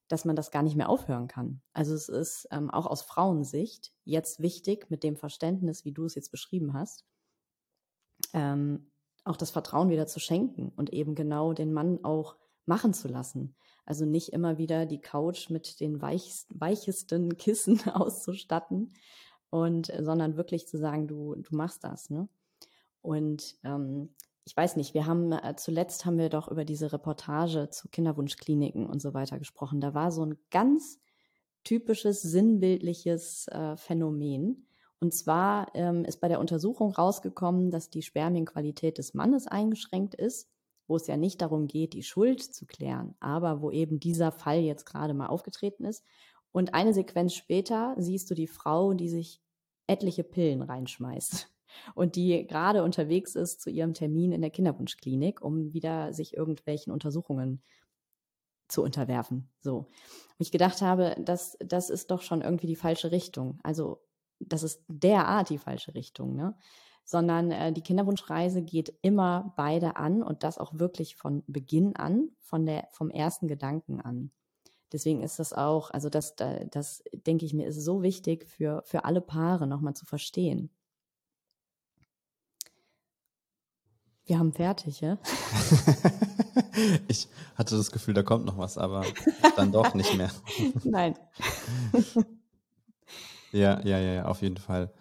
dass 0.07 0.25
man 0.25 0.35
das 0.35 0.51
gar 0.51 0.63
nicht 0.63 0.75
mehr 0.75 0.89
aufhören 0.89 1.27
kann. 1.27 1.61
Also 1.73 1.93
es 1.93 2.09
ist 2.09 2.47
ähm, 2.51 2.69
auch 2.69 2.85
aus 2.85 3.01
Frauensicht 3.01 3.93
jetzt 4.05 4.41
wichtig, 4.41 4.89
mit 4.89 5.03
dem 5.03 5.15
Verständnis, 5.15 5.85
wie 5.85 5.91
du 5.91 6.05
es 6.05 6.15
jetzt 6.15 6.31
beschrieben 6.31 6.73
hast, 6.73 7.05
ähm, 8.33 8.91
auch 9.25 9.37
das 9.37 9.51
Vertrauen 9.51 9.89
wieder 9.89 10.07
zu 10.07 10.19
schenken 10.19 10.71
und 10.75 10.91
eben 10.91 11.15
genau 11.15 11.53
den 11.53 11.73
Mann 11.73 12.03
auch 12.03 12.35
machen 12.65 12.93
zu 12.93 13.07
lassen. 13.07 13.55
Also 13.85 14.05
nicht 14.05 14.29
immer 14.29 14.57
wieder 14.57 14.85
die 14.85 15.01
Couch 15.01 15.49
mit 15.49 15.79
den 15.79 16.01
weichsten, 16.01 16.59
weichesten 16.59 17.37
Kissen 17.37 17.81
auszustatten, 17.93 18.93
und 19.53 19.91
äh, 19.91 20.03
sondern 20.03 20.35
wirklich 20.35 20.67
zu 20.67 20.79
sagen, 20.79 21.07
du, 21.07 21.35
du 21.35 21.55
machst 21.55 21.83
das, 21.83 22.09
ne? 22.09 22.27
Und 23.01 23.55
ähm, 23.63 24.09
ich 24.45 24.57
weiß 24.57 24.77
nicht, 24.77 24.95
wir 24.95 25.05
haben 25.05 25.31
äh, 25.31 25.55
zuletzt 25.57 26.05
haben 26.05 26.17
wir 26.17 26.29
doch 26.29 26.47
über 26.47 26.65
diese 26.65 26.91
Reportage 26.91 27.69
zu 27.69 27.87
Kinderwunschkliniken 27.89 28.87
und 28.87 28.99
so 28.99 29.13
weiter 29.13 29.37
gesprochen. 29.37 29.79
Da 29.79 29.93
war 29.93 30.11
so 30.11 30.25
ein 30.25 30.39
ganz 30.49 30.99
typisches 31.63 32.23
sinnbildliches 32.23 33.47
äh, 33.49 33.77
Phänomen. 33.77 34.65
Und 34.99 35.13
zwar 35.13 35.67
ähm, 35.75 36.03
ist 36.03 36.19
bei 36.19 36.29
der 36.29 36.39
Untersuchung 36.39 36.91
rausgekommen, 36.91 37.69
dass 37.69 37.91
die 37.91 38.01
Spermienqualität 38.01 38.97
des 38.97 39.13
Mannes 39.13 39.45
eingeschränkt 39.45 40.15
ist, 40.15 40.49
wo 40.87 40.95
es 40.95 41.05
ja 41.05 41.15
nicht 41.15 41.41
darum 41.41 41.67
geht, 41.67 41.93
die 41.93 42.03
Schuld 42.03 42.41
zu 42.41 42.65
klären, 42.65 43.13
aber 43.19 43.61
wo 43.61 43.69
eben 43.69 43.99
dieser 43.99 44.31
Fall 44.31 44.61
jetzt 44.61 44.85
gerade 44.85 45.13
mal 45.13 45.27
aufgetreten 45.27 45.85
ist. 45.85 46.03
Und 46.51 46.73
eine 46.73 46.93
Sequenz 46.93 47.35
später 47.35 47.95
siehst 47.99 48.31
du 48.31 48.35
die 48.35 48.47
Frau, 48.47 48.93
die 48.93 49.09
sich 49.09 49.42
etliche 49.87 50.23
Pillen 50.23 50.61
reinschmeißt 50.61 51.49
und 51.95 52.15
die 52.15 52.45
gerade 52.47 52.83
unterwegs 52.83 53.35
ist 53.35 53.61
zu 53.61 53.69
ihrem 53.69 53.93
Termin 53.93 54.31
in 54.31 54.41
der 54.41 54.51
Kinderwunschklinik, 54.51 55.41
um 55.41 55.73
wieder 55.73 56.13
sich 56.13 56.35
irgendwelchen 56.35 56.91
Untersuchungen 56.93 57.61
zu 58.67 58.81
unterwerfen. 58.81 59.49
So. 59.61 59.77
Und 59.77 59.87
ich 60.39 60.51
gedacht 60.51 60.81
habe, 60.81 61.15
das, 61.19 61.57
das 61.59 61.89
ist 61.89 62.11
doch 62.11 62.21
schon 62.21 62.41
irgendwie 62.41 62.67
die 62.67 62.75
falsche 62.75 63.11
Richtung. 63.11 63.59
Also, 63.63 64.01
das 64.39 64.63
ist 64.63 64.83
derart 64.87 65.49
die 65.49 65.57
falsche 65.57 65.95
Richtung, 65.95 66.35
ne? 66.35 66.55
Sondern 67.05 67.51
äh, 67.51 67.73
die 67.73 67.81
Kinderwunschreise 67.81 68.61
geht 68.61 68.93
immer 69.01 69.53
beide 69.57 69.97
an 69.97 70.23
und 70.23 70.43
das 70.43 70.57
auch 70.57 70.73
wirklich 70.73 71.15
von 71.17 71.43
Beginn 71.47 71.95
an, 71.95 72.29
von 72.39 72.65
der, 72.65 72.87
vom 72.91 73.09
ersten 73.09 73.47
Gedanken 73.47 73.99
an. 73.99 74.31
Deswegen 74.93 75.23
ist 75.23 75.39
das 75.39 75.53
auch, 75.53 75.89
also 75.89 76.09
das, 76.09 76.35
das 76.35 77.03
denke 77.11 77.45
ich 77.45 77.53
mir, 77.53 77.65
ist 77.65 77.83
so 77.83 78.03
wichtig 78.03 78.47
für, 78.47 78.83
für 78.85 79.05
alle 79.05 79.21
Paare 79.21 79.65
nochmal 79.65 79.95
zu 79.95 80.05
verstehen. 80.05 80.69
Wir 84.25 84.39
haben 84.39 84.53
fertig, 84.53 85.01
ja? 85.01 85.17
ich 87.07 87.27
hatte 87.55 87.75
das 87.75 87.91
Gefühl, 87.91 88.13
da 88.13 88.23
kommt 88.23 88.45
noch 88.45 88.57
was, 88.57 88.77
aber 88.77 89.03
dann 89.55 89.71
doch 89.71 89.95
nicht 89.95 90.15
mehr. 90.15 90.29
Nein. 90.83 91.17
Ja, 93.53 93.79
ja, 93.81 93.99
ja, 93.99 94.25
auf 94.25 94.41
jeden 94.41 94.57
Fall. 94.57 94.91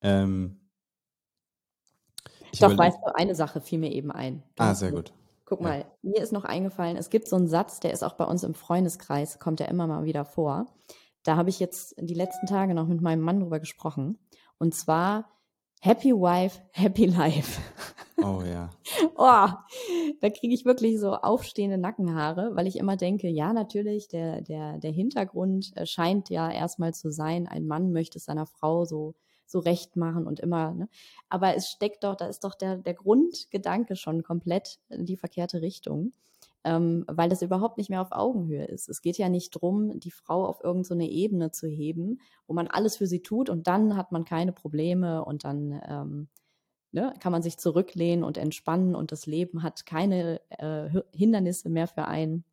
Ähm, 0.00 0.58
Doch, 2.58 2.78
weißt 2.78 2.96
du, 3.04 3.14
eine 3.14 3.34
Sache 3.34 3.60
fiel 3.60 3.78
mir 3.78 3.92
eben 3.92 4.10
ein. 4.10 4.42
ah, 4.56 4.74
sehr 4.74 4.90
gut. 4.90 5.12
Guck 5.44 5.60
ja. 5.60 5.68
mal, 5.68 5.86
mir 6.02 6.22
ist 6.22 6.32
noch 6.32 6.44
eingefallen, 6.44 6.96
es 6.96 7.10
gibt 7.10 7.28
so 7.28 7.36
einen 7.36 7.48
Satz, 7.48 7.80
der 7.80 7.92
ist 7.92 8.02
auch 8.02 8.14
bei 8.14 8.24
uns 8.24 8.44
im 8.44 8.54
Freundeskreis, 8.54 9.38
kommt 9.38 9.60
ja 9.60 9.66
immer 9.66 9.86
mal 9.86 10.04
wieder 10.04 10.24
vor. 10.24 10.66
Da 11.22 11.36
habe 11.36 11.50
ich 11.50 11.60
jetzt 11.60 11.94
die 11.98 12.14
letzten 12.14 12.46
Tage 12.46 12.74
noch 12.74 12.86
mit 12.86 13.00
meinem 13.00 13.22
Mann 13.22 13.40
drüber 13.40 13.60
gesprochen. 13.60 14.18
Und 14.58 14.74
zwar 14.74 15.30
Happy 15.80 16.12
Wife, 16.12 16.62
Happy 16.70 17.06
Life. 17.06 17.60
Oh 18.18 18.42
ja. 18.42 18.70
oh, 19.16 19.48
da 20.20 20.30
kriege 20.30 20.54
ich 20.54 20.64
wirklich 20.64 20.98
so 20.98 21.14
aufstehende 21.14 21.76
Nackenhaare, 21.76 22.52
weil 22.54 22.66
ich 22.66 22.78
immer 22.78 22.96
denke, 22.96 23.28
ja, 23.28 23.52
natürlich, 23.52 24.08
der, 24.08 24.40
der, 24.40 24.78
der 24.78 24.92
Hintergrund 24.92 25.76
äh, 25.76 25.84
scheint 25.84 26.30
ja 26.30 26.50
erstmal 26.50 26.94
zu 26.94 27.10
sein, 27.10 27.46
ein 27.46 27.66
Mann 27.66 27.92
möchte 27.92 28.18
es 28.18 28.24
seiner 28.24 28.46
Frau 28.46 28.84
so, 28.84 29.14
so 29.46 29.58
recht 29.58 29.96
machen 29.96 30.26
und 30.26 30.40
immer, 30.40 30.72
ne? 30.72 30.88
Aber 31.28 31.54
es 31.54 31.68
steckt 31.68 32.04
doch, 32.04 32.16
da 32.16 32.26
ist 32.26 32.44
doch 32.44 32.54
der, 32.54 32.76
der 32.76 32.94
Grundgedanke 32.94 33.96
schon 33.96 34.22
komplett 34.22 34.78
in 34.88 35.06
die 35.06 35.16
verkehrte 35.16 35.62
Richtung 35.62 36.12
ähm, 36.64 37.04
weil 37.06 37.28
das 37.28 37.42
überhaupt 37.42 37.76
nicht 37.76 37.90
mehr 37.90 38.00
auf 38.00 38.12
Augenhöhe 38.12 38.64
ist. 38.64 38.88
Es 38.88 39.02
geht 39.02 39.18
ja 39.18 39.28
nicht 39.28 39.50
drum, 39.50 40.00
die 40.00 40.10
Frau 40.10 40.46
auf 40.46 40.64
irgendeine 40.64 41.04
so 41.04 41.10
Ebene 41.10 41.50
zu 41.50 41.68
heben, 41.68 42.20
wo 42.46 42.54
man 42.54 42.68
alles 42.68 42.96
für 42.96 43.06
sie 43.06 43.22
tut 43.22 43.50
und 43.50 43.66
dann 43.66 43.96
hat 43.96 44.12
man 44.12 44.24
keine 44.24 44.52
Probleme 44.52 45.24
und 45.24 45.44
dann 45.44 45.80
ähm, 45.86 46.28
ne, 46.92 47.12
kann 47.20 47.32
man 47.32 47.42
sich 47.42 47.58
zurücklehnen 47.58 48.24
und 48.24 48.38
entspannen 48.38 48.94
und 48.94 49.12
das 49.12 49.26
Leben 49.26 49.62
hat 49.62 49.84
keine 49.84 50.40
äh, 50.48 50.88
Hindernisse 51.14 51.68
mehr 51.68 51.86
für 51.86 52.06
einen. 52.06 52.44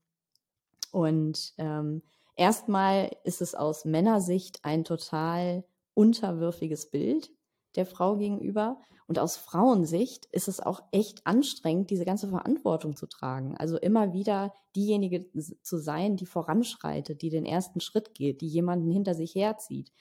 Und 0.92 1.54
ähm, 1.58 2.02
erstmal 2.36 3.12
ist 3.24 3.42
es 3.42 3.56
aus 3.56 3.86
Männersicht 3.86 4.66
ein 4.66 4.84
total 4.84 5.64
unterwürfiges 6.02 6.90
Bild 6.90 7.32
der 7.76 7.86
Frau 7.86 8.18
gegenüber. 8.18 8.82
Und 9.06 9.20
aus 9.20 9.38
Frauensicht 9.38 10.26
ist 10.32 10.48
es 10.48 10.60
auch 10.60 10.82
echt 10.92 11.28
anstrengend, 11.28 11.92
diese 11.92 12.06
ganze 12.06 12.28
Verantwortung 12.30 12.96
zu 12.96 13.06
tragen. 13.06 13.56
Also 13.56 13.78
immer 13.78 14.14
wieder 14.14 14.52
diejenige 14.76 15.30
zu 15.62 15.78
sein, 15.78 16.16
die 16.16 16.26
voranschreitet, 16.26 17.22
die 17.22 17.30
den 17.30 17.46
ersten 17.46 17.82
Schritt 17.82 18.16
geht, 18.16 18.42
die 18.42 18.48
jemanden 18.48 18.90
hinter 18.90 19.14
sich 19.14 19.36
herzieht, 19.36 19.92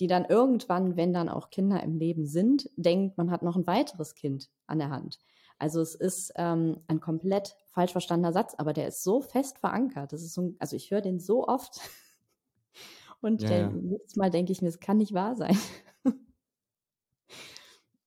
die 0.00 0.08
dann 0.08 0.24
irgendwann, 0.24 0.96
wenn 0.96 1.12
dann 1.12 1.28
auch 1.28 1.50
Kinder 1.50 1.80
im 1.82 1.94
Leben 1.94 2.26
sind, 2.26 2.68
denkt, 2.76 3.16
man 3.16 3.30
hat 3.30 3.42
noch 3.42 3.56
ein 3.56 3.66
weiteres 3.68 4.14
Kind 4.14 4.50
an 4.66 4.78
der 4.78 4.90
Hand. 4.90 5.20
Also 5.58 5.80
es 5.80 5.94
ist 5.94 6.32
ähm, 6.36 6.80
ein 6.88 7.00
komplett 7.00 7.56
falsch 7.68 7.92
verstandener 7.92 8.32
Satz, 8.32 8.54
aber 8.58 8.72
der 8.72 8.88
ist 8.88 9.04
so 9.04 9.20
fest 9.20 9.58
verankert. 9.58 10.12
Das 10.12 10.22
ist 10.22 10.34
so, 10.34 10.54
also 10.58 10.74
ich 10.74 10.90
höre 10.90 11.02
den 11.02 11.20
so 11.20 11.46
oft 11.46 11.80
und 13.26 13.42
ja, 13.42 13.50
ja. 13.50 13.72
jedes 13.74 14.16
Mal 14.16 14.30
denke 14.30 14.52
ich 14.52 14.62
mir, 14.62 14.68
es 14.68 14.80
kann 14.80 14.98
nicht 14.98 15.12
wahr 15.12 15.36
sein. 15.36 15.56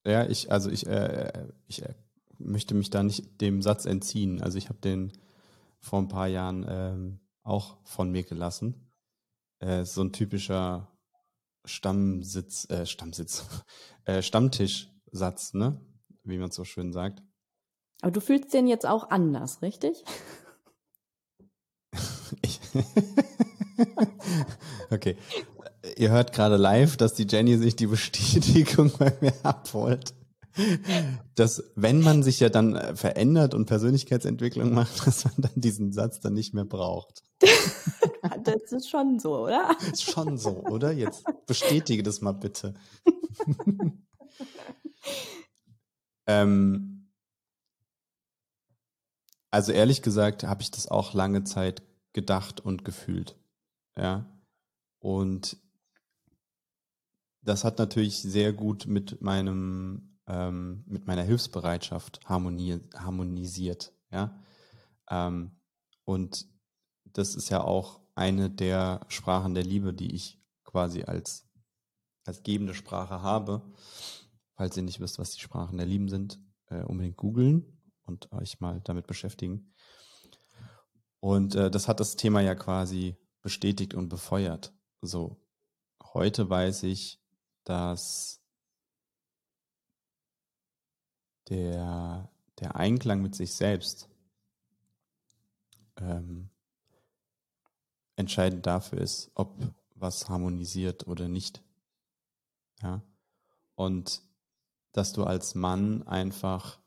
Ja, 0.06 0.26
ich, 0.26 0.52
also 0.52 0.70
ich, 0.72 0.88
äh, 0.88 1.50
ich 1.68 1.84
äh, 1.84 1.94
möchte 2.38 2.74
mich 2.74 2.90
da 2.90 3.04
nicht 3.04 3.42
dem 3.42 3.62
Satz 3.62 3.86
entziehen. 3.86 4.42
Also 4.42 4.58
ich 4.58 4.70
habe 4.70 4.80
den 4.80 5.12
vor 5.80 6.00
ein 6.00 6.08
paar 6.08 6.28
Jahren 6.28 6.66
ähm, 6.68 7.20
auch 7.44 7.78
von 7.84 8.10
mir 8.10 8.24
gelassen. 8.24 8.92
Äh, 9.60 9.84
so 9.84 10.02
ein 10.02 10.14
typischer 10.14 10.98
Stammsitz, 11.66 12.70
äh, 12.70 12.86
Stammsitz, 12.86 13.46
äh, 14.06 14.22
Stammtischsatz, 14.22 15.54
ne? 15.54 15.80
Wie 16.24 16.38
man 16.38 16.52
so 16.52 16.64
schön 16.64 16.94
sagt. 16.94 17.22
Aber 18.02 18.12
du 18.12 18.22
fühlst 18.22 18.54
den 18.54 18.68
jetzt 18.68 18.86
auch 18.86 19.10
anders, 19.10 19.62
richtig? 19.62 20.04
ich 22.42 22.60
okay 24.92 25.16
ihr 25.98 26.12
hört 26.12 26.34
gerade 26.34 26.58
live, 26.58 26.98
dass 26.98 27.14
die 27.14 27.28
Jenny 27.28 27.58
sich 27.58 27.76
die 27.76 27.88
Bestätigung 27.88 28.92
bei 29.00 29.14
mir 29.22 29.34
abholt. 29.44 30.14
Dass, 31.36 31.64
wenn 31.76 32.02
man 32.02 32.24
sich 32.24 32.40
ja 32.40 32.50
dann 32.50 32.76
äh, 32.76 32.96
verändert 32.96 33.54
und 33.54 33.66
Persönlichkeitsentwicklung 33.66 34.74
macht, 34.74 35.06
dass 35.08 35.24
man 35.26 35.36
dann 35.38 35.52
diesen 35.56 35.94
Satz 35.94 36.20
dann 36.20 36.34
nicht 36.34 36.54
mehr 36.54 36.66
braucht. 36.66 37.24
das 38.44 38.72
ist 38.72 38.90
schon 38.90 39.20
so, 39.20 39.44
oder? 39.44 39.76
Ist 39.92 40.12
schon 40.12 40.38
so, 40.38 40.64
oder? 40.66 40.92
Jetzt 40.92 41.24
bestätige 41.46 42.04
das 42.04 42.22
mal 42.22 42.34
bitte. 42.34 42.74
ähm, 46.28 47.12
also 49.52 49.72
ehrlich 49.72 50.02
gesagt 50.02 50.44
habe 50.44 50.62
ich 50.62 50.72
das 50.72 50.88
auch 50.88 51.14
lange 51.14 51.44
Zeit 51.44 51.84
gedacht 52.12 52.60
und 52.60 52.84
gefühlt. 52.84 53.38
Ja. 53.98 54.39
Und 55.00 55.58
das 57.42 57.64
hat 57.64 57.80
natürlich 57.80 58.22
sehr 58.22 58.54
gut 58.54 58.86
mit 58.86 59.22
meinem, 59.22 60.20
ähm, 60.28 60.84
mit 60.88 61.08
meiner 61.08 61.24
Hilfsbereitschaft 61.24 62.20
harmoni 62.26 62.80
harmonisiert, 62.96 63.94
ja. 64.12 64.38
Ähm, 65.10 65.60
und 66.04 66.48
das 67.06 67.36
ist 67.36 67.50
ja 67.50 67.64
auch 67.64 68.02
eine 68.16 68.50
der 68.50 69.06
Sprachen 69.08 69.54
der 69.54 69.64
Liebe, 69.64 69.94
die 69.94 70.14
ich 70.14 70.42
quasi 70.64 71.04
als, 71.04 71.48
als 72.26 72.44
gebende 72.44 72.74
Sprache 72.74 73.22
habe. 73.22 73.74
Falls 74.56 74.76
ihr 74.76 74.84
nicht 74.84 75.00
wisst, 75.00 75.20
was 75.20 75.32
die 75.32 75.40
Sprachen 75.40 75.78
der 75.78 75.88
Lieben 75.88 76.10
sind, 76.10 76.40
äh, 76.68 76.84
unbedingt 76.84 77.18
googeln 77.18 77.80
und 78.04 78.32
euch 78.34 78.60
mal 78.60 78.82
damit 78.84 79.08
beschäftigen. 79.08 79.74
Und 81.20 81.56
äh, 81.56 81.72
das 81.72 81.88
hat 81.88 82.00
das 82.00 82.16
Thema 82.16 82.42
ja 82.42 82.56
quasi 82.56 83.16
bestätigt 83.42 83.94
und 83.94 84.10
befeuert. 84.10 84.74
So, 85.02 85.38
heute 86.04 86.50
weiß 86.50 86.84
ich, 86.84 87.22
dass 87.64 88.42
der, 91.48 92.30
der 92.60 92.76
Einklang 92.76 93.22
mit 93.22 93.34
sich 93.34 93.54
selbst 93.54 94.10
ähm, 95.96 96.50
entscheidend 98.18 98.66
dafür 98.66 99.00
ist, 99.00 99.32
ob 99.36 99.58
was 99.96 100.28
harmonisiert 100.28 101.08
oder 101.08 101.30
nicht. 101.30 101.64
Ja. 102.82 103.02
Und 103.76 104.22
dass 104.92 105.14
du 105.14 105.24
als 105.24 105.56
Mann 105.56 106.04
einfach 106.08 106.80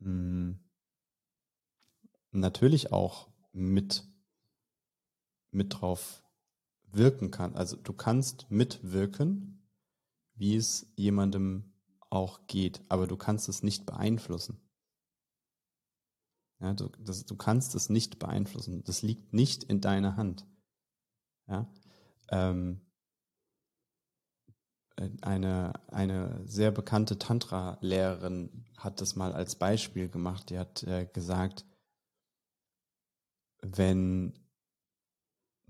mh, 0.00 0.08
hm, 0.08 0.60
natürlich 2.32 2.92
auch 2.92 3.28
mit, 3.52 4.04
mit 5.52 5.80
drauf 5.80 6.19
wirken 6.92 7.30
kann. 7.30 7.54
Also 7.54 7.76
du 7.76 7.92
kannst 7.92 8.50
mitwirken, 8.50 9.66
wie 10.34 10.56
es 10.56 10.92
jemandem 10.96 11.72
auch 12.10 12.46
geht, 12.46 12.80
aber 12.88 13.06
du 13.06 13.16
kannst 13.16 13.48
es 13.48 13.62
nicht 13.62 13.86
beeinflussen. 13.86 14.60
Ja, 16.60 16.74
du, 16.74 16.88
das, 16.98 17.24
du 17.24 17.36
kannst 17.36 17.74
es 17.74 17.88
nicht 17.88 18.18
beeinflussen. 18.18 18.84
Das 18.84 19.02
liegt 19.02 19.32
nicht 19.32 19.64
in 19.64 19.80
deiner 19.80 20.16
Hand. 20.16 20.46
Ja, 21.46 21.72
ähm, 22.28 22.82
eine, 25.22 25.72
eine 25.88 26.46
sehr 26.46 26.70
bekannte 26.70 27.18
Tantra-Lehrerin 27.18 28.66
hat 28.76 29.00
das 29.00 29.16
mal 29.16 29.32
als 29.32 29.56
Beispiel 29.56 30.08
gemacht. 30.08 30.50
Die 30.50 30.58
hat 30.58 30.82
äh, 30.82 31.06
gesagt, 31.06 31.64
wenn, 33.62 34.34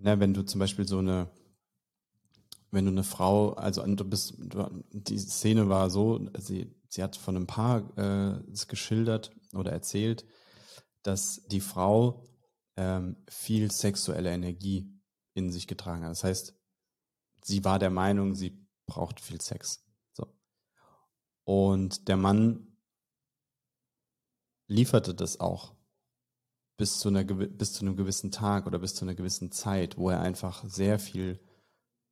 na, 0.03 0.19
wenn 0.21 0.35
du 0.35 0.43
zum 0.43 0.59
Beispiel 0.59 0.87
so 0.87 0.99
eine 0.99 1.31
wenn 2.71 2.85
du 2.85 2.91
eine 2.91 3.05
Frau, 3.05 3.53
also 3.55 3.85
du 3.85 4.05
bist, 4.05 4.35
du, 4.39 4.85
die 4.93 5.19
Szene 5.19 5.69
war 5.69 5.91
so, 5.91 6.29
sie, 6.39 6.73
sie 6.89 7.03
hat 7.03 7.17
von 7.17 7.37
einem 7.37 7.47
Paar 7.47 7.99
äh, 7.99 8.41
geschildert 8.69 9.33
oder 9.55 9.73
erzählt, 9.73 10.25
dass 11.03 11.43
die 11.47 11.61
Frau 11.61 12.25
ähm, 12.77 13.17
viel 13.29 13.71
sexuelle 13.71 14.31
Energie 14.31 14.93
in 15.35 15.51
sich 15.51 15.67
getragen 15.67 16.05
hat. 16.05 16.13
Das 16.13 16.25
heißt, 16.25 16.55
sie 17.43 17.65
war 17.65 17.79
der 17.79 17.91
Meinung, 17.91 18.35
sie 18.35 18.67
braucht 18.87 19.21
viel 19.21 19.41
Sex. 19.41 19.85
So. 20.13 20.33
Und 21.45 22.09
der 22.09 22.17
Mann 22.17 22.77
lieferte 24.69 25.15
das 25.15 25.41
auch 25.41 25.75
bis 26.81 26.99
zu, 26.99 27.09
einer, 27.09 27.25
bis 27.25 27.75
zu 27.75 27.85
einem 27.85 27.95
gewissen 27.95 28.31
Tag 28.31 28.67
oder 28.67 28.79
bis 28.79 28.95
zu 28.95 29.05
einer 29.05 29.15
gewissen 29.15 29.53
Zeit, 29.53 29.99
wo 29.99 30.09
er 30.09 30.23
einfach 30.23 30.65
sehr 30.65 30.99
viel 30.99 31.39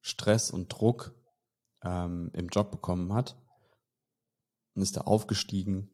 Stress 0.02 0.50
und 0.50 0.68
Druck 0.68 1.14
ähm, 1.82 2.30
im 2.34 2.48
Job 2.48 2.70
bekommen 2.70 3.14
hat 3.14 3.40
und 4.74 4.82
ist 4.82 4.98
da 4.98 5.00
aufgestiegen 5.00 5.90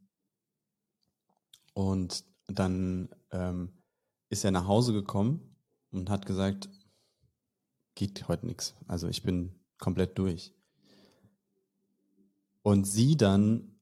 und 1.74 2.24
dann 2.48 3.14
ähm, 3.30 3.80
ist 4.28 4.44
er 4.44 4.50
nach 4.50 4.66
Hause 4.66 4.92
gekommen 4.92 5.56
und 5.92 6.10
hat 6.10 6.26
gesagt, 6.26 6.68
geht 7.94 8.26
heute 8.26 8.46
nichts. 8.46 8.74
Also 8.88 9.06
ich 9.06 9.22
bin 9.22 9.54
komplett 9.78 10.18
durch. 10.18 10.52
Und 12.62 12.88
sie 12.88 13.16
dann 13.16 13.78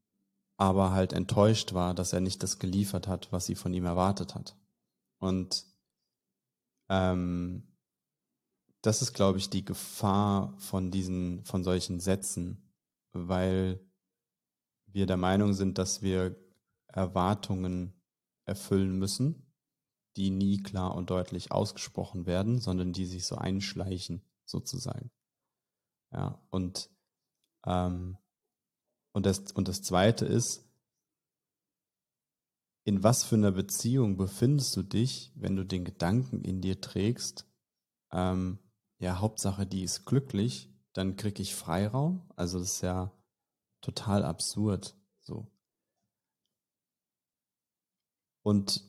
aber 0.59 0.90
halt 0.90 1.14
enttäuscht 1.14 1.72
war, 1.72 1.94
dass 1.94 2.12
er 2.12 2.20
nicht 2.20 2.42
das 2.42 2.59
geliefert 2.59 3.09
hat, 3.09 3.33
was 3.33 3.46
sie 3.46 3.55
von 3.55 3.72
ihm 3.72 3.87
erwartet 3.87 4.35
hat. 4.35 4.55
Und 5.22 5.64
ähm, 6.90 7.62
das 8.82 9.02
ist, 9.02 9.12
glaube 9.12 9.38
ich, 9.38 9.48
die 9.50 9.64
Gefahr 9.64 10.58
von 10.58 10.90
diesen, 10.90 11.44
von 11.44 11.62
solchen 11.62 12.00
Sätzen, 12.00 12.68
weil 13.12 13.80
wir 14.87 15.06
der 15.06 15.16
Meinung 15.16 15.52
sind, 15.52 15.78
dass 15.78 16.02
wir 16.02 16.37
Erwartungen 16.88 17.94
erfüllen 18.46 18.98
müssen, 18.98 19.46
die 20.16 20.30
nie 20.30 20.61
klar 20.61 20.96
und 20.96 21.11
deutlich 21.11 21.52
ausgesprochen 21.52 22.26
werden, 22.26 22.58
sondern 22.58 22.92
die 22.92 23.06
sich 23.06 23.24
so 23.24 23.37
einschleichen, 23.37 24.24
sozusagen. 24.44 25.12
Ja, 26.12 26.44
und, 26.50 26.90
ähm, 27.64 28.18
und, 29.14 29.24
das, 29.24 29.52
und 29.52 29.68
das 29.68 29.82
Zweite 29.82 30.26
ist, 30.26 30.68
in 32.85 33.03
was 33.03 33.25
für 33.25 33.37
einer 33.37 33.53
Beziehung 33.53 34.16
befindest 34.16 34.77
du 34.77 34.83
dich, 34.83 35.33
wenn 35.35 35.57
du 35.57 35.64
den 35.64 35.85
Gedanken 35.85 36.42
in 36.42 36.61
dir 36.61 36.81
trägst, 36.81 37.47
ähm, 38.11 38.59
ja, 38.99 39.21
Hauptsache, 39.21 39.66
die 39.66 39.83
ist 39.83 40.05
glücklich, 40.05 40.68
dann 40.92 41.16
krieg 41.16 41.40
ich 41.40 41.55
Freiraum. 41.55 42.23
Also 42.37 42.59
das 42.59 42.75
ist 42.75 42.81
ja 42.83 43.12
total 43.81 44.25
absurd. 44.25 44.97
So. 45.21 45.51
Und 48.42 48.85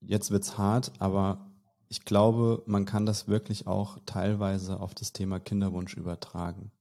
jetzt 0.00 0.30
wird's 0.30 0.58
hart, 0.58 0.92
aber 0.98 1.50
ich 1.88 2.04
glaube, 2.04 2.62
man 2.66 2.84
kann 2.84 3.06
das 3.06 3.28
wirklich 3.28 3.66
auch 3.66 3.98
teilweise 4.06 4.80
auf 4.80 4.94
das 4.94 5.12
Thema 5.12 5.38
Kinderwunsch 5.38 5.94
übertragen. 5.94 6.72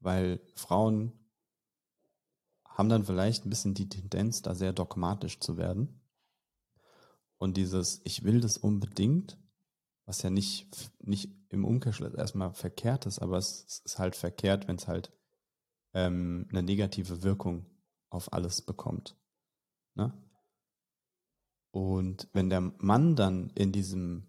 Weil 0.00 0.40
Frauen 0.54 1.12
haben 2.80 2.88
dann 2.88 3.04
vielleicht 3.04 3.44
ein 3.44 3.50
bisschen 3.50 3.74
die 3.74 3.90
Tendenz, 3.90 4.40
da 4.40 4.54
sehr 4.54 4.72
dogmatisch 4.72 5.38
zu 5.38 5.58
werden. 5.58 6.00
Und 7.36 7.58
dieses, 7.58 8.00
ich 8.04 8.24
will 8.24 8.40
das 8.40 8.56
unbedingt, 8.56 9.36
was 10.06 10.22
ja 10.22 10.30
nicht, 10.30 10.90
nicht 10.98 11.30
im 11.50 11.66
Umkehrschluss 11.66 12.14
erstmal 12.14 12.54
verkehrt 12.54 13.04
ist, 13.04 13.18
aber 13.18 13.36
es 13.36 13.82
ist 13.84 13.98
halt 13.98 14.16
verkehrt, 14.16 14.66
wenn 14.66 14.76
es 14.76 14.88
halt 14.88 15.12
ähm, 15.92 16.48
eine 16.48 16.62
negative 16.62 17.22
Wirkung 17.22 17.66
auf 18.08 18.32
alles 18.32 18.62
bekommt. 18.62 19.14
Ne? 19.94 20.14
Und 21.72 22.28
wenn 22.32 22.48
der 22.48 22.62
Mann 22.78 23.14
dann 23.14 23.50
in 23.50 23.72
diesem, 23.72 24.26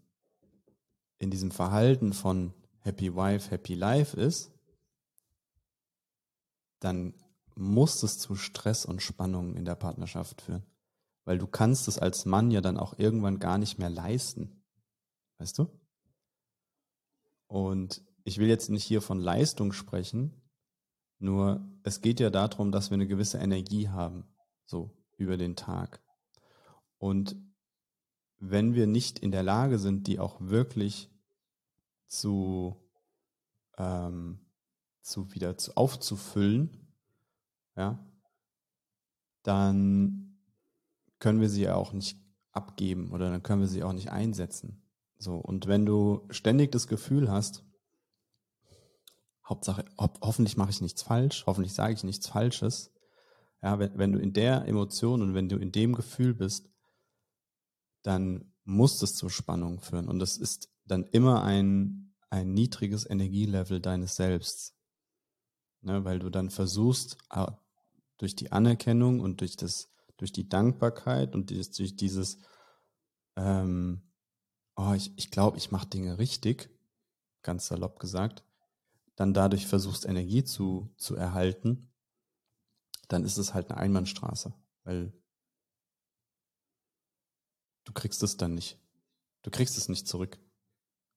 in 1.20 1.32
diesem 1.32 1.52
Verhalten 1.52 2.12
von 2.12 2.54
Happy 2.80 3.16
Wife, 3.16 3.50
Happy 3.50 3.76
Life 3.76 4.20
ist, 4.20 4.52
dann 6.82 7.14
muss 7.56 8.04
es 8.04 8.20
zu 8.20 8.36
Stress 8.36 8.86
und 8.86 9.02
Spannungen 9.02 9.56
in 9.56 9.66
der 9.66 9.76
Partnerschaft 9.76 10.42
führen. 10.42 10.66
Weil 11.26 11.38
du 11.38 11.48
kannst 11.48 11.88
es 11.88 12.00
als 12.00 12.26
Mann 12.26 12.52
ja 12.52 12.62
dann 12.62 12.78
auch 12.78 12.98
irgendwann 12.98 13.40
gar 13.40 13.58
nicht 13.58 13.78
mehr 13.78 13.90
leisten. 13.90 14.64
Weißt 15.38 15.58
du? 15.60 15.68
Und 17.48 18.04
ich 18.24 18.38
will 18.38 18.48
jetzt 18.48 18.70
nicht 18.70 18.84
hier 18.84 19.02
von 19.02 19.20
Leistung 19.20 19.74
sprechen, 19.74 20.42
nur 21.20 21.68
es 21.84 22.02
geht 22.02 22.20
ja 22.20 22.30
darum, 22.30 22.72
dass 22.72 22.90
wir 22.90 22.96
eine 22.96 23.08
gewisse 23.08 23.38
Energie 23.38 23.90
haben, 23.90 24.26
so 24.66 24.98
über 25.18 25.38
den 25.38 25.56
Tag. 25.56 26.02
Und 26.98 27.36
wenn 28.40 28.74
wir 28.74 28.88
nicht 28.88 29.20
in 29.20 29.32
der 29.32 29.44
Lage 29.44 29.78
sind, 29.78 30.08
die 30.08 30.20
auch 30.20 30.42
wirklich 30.42 31.12
zu, 32.08 32.76
ähm, 33.78 34.40
zu 35.02 35.32
wieder 35.34 35.58
zu, 35.58 35.78
aufzufüllen, 35.78 36.81
ja, 37.76 38.00
dann 39.44 40.40
können 41.20 41.42
wir 41.42 41.50
sie 41.50 41.64
ja 41.64 41.76
auch 41.76 41.94
nicht 41.94 42.18
abgeben 42.52 43.12
oder 43.12 43.30
dann 43.30 43.44
können 43.44 43.62
wir 43.62 43.68
sie 43.68 43.84
auch 43.84 43.94
nicht 43.94 44.12
einsetzen. 44.12 44.84
So, 45.18 45.36
und 45.36 45.68
wenn 45.68 45.86
du 45.86 46.28
ständig 46.30 46.72
das 46.72 46.88
Gefühl 46.88 47.30
hast, 47.32 47.64
Hauptsache, 49.48 49.86
ho 50.00 50.10
hoffentlich 50.22 50.58
mache 50.58 50.72
ich 50.72 50.82
nichts 50.82 51.04
falsch, 51.04 51.46
hoffentlich 51.46 51.74
sage 51.74 51.94
ich 51.94 52.04
nichts 52.04 52.28
Falsches, 52.28 52.92
ja, 53.62 53.78
wenn, 53.80 53.98
wenn 53.98 54.12
du 54.12 54.20
in 54.20 54.34
der 54.34 54.68
Emotion 54.68 55.22
und 55.22 55.34
wenn 55.34 55.50
du 55.50 55.58
in 55.58 55.72
dem 55.72 55.94
Gefühl 55.94 56.34
bist, 56.34 56.70
dann 58.02 58.52
muss 58.64 59.02
es 59.02 59.16
zur 59.16 59.30
Spannung 59.30 59.80
führen. 59.80 60.08
Und 60.08 60.20
das 60.20 60.38
ist 60.38 60.70
dann 60.86 61.04
immer 61.04 61.44
ein, 61.44 62.16
ein 62.30 62.54
niedriges 62.54 63.08
Energielevel 63.08 63.80
deines 63.80 64.16
Selbst. 64.16 64.76
Ne, 65.82 66.06
weil 66.06 66.20
du 66.20 66.30
dann 66.30 66.50
versuchst, 66.50 67.17
durch 68.17 68.36
die 68.36 68.52
Anerkennung 68.52 69.20
und 69.20 69.41
durch 69.41 69.56
das, 69.56 69.89
durch 70.17 70.32
die 70.32 70.48
Dankbarkeit 70.48 71.34
und 71.34 71.50
durch 71.50 71.96
dieses 71.96 72.38
ähm, 73.36 74.04
oh, 74.76 74.94
ich, 74.94 75.12
ich 75.17 75.32
glaube, 75.32 75.58
ich 75.58 75.72
mache 75.72 75.88
Dinge 75.88 76.17
richtig, 76.17 76.70
ganz 77.41 77.67
salopp 77.67 78.00
gesagt, 78.00 78.44
dann 79.15 79.34
dadurch 79.34 79.67
versuchst, 79.67 80.06
Energie 80.06 80.44
zu, 80.44 80.94
zu 80.98 81.15
erhalten, 81.15 81.91
dann 83.08 83.24
ist 83.24 83.38
es 83.38 83.54
halt 83.54 83.70
eine 83.70 83.80
Einbahnstraße, 83.80 84.54
weil 84.84 85.13
du 87.84 87.94
kriegst 87.94 88.24
es 88.24 88.38
dann 88.38 88.56
nicht. 88.56 88.80
Du 89.41 89.52
kriegst 89.52 89.78
es 89.78 89.89
nicht 89.89 90.08
zurück. 90.08 90.39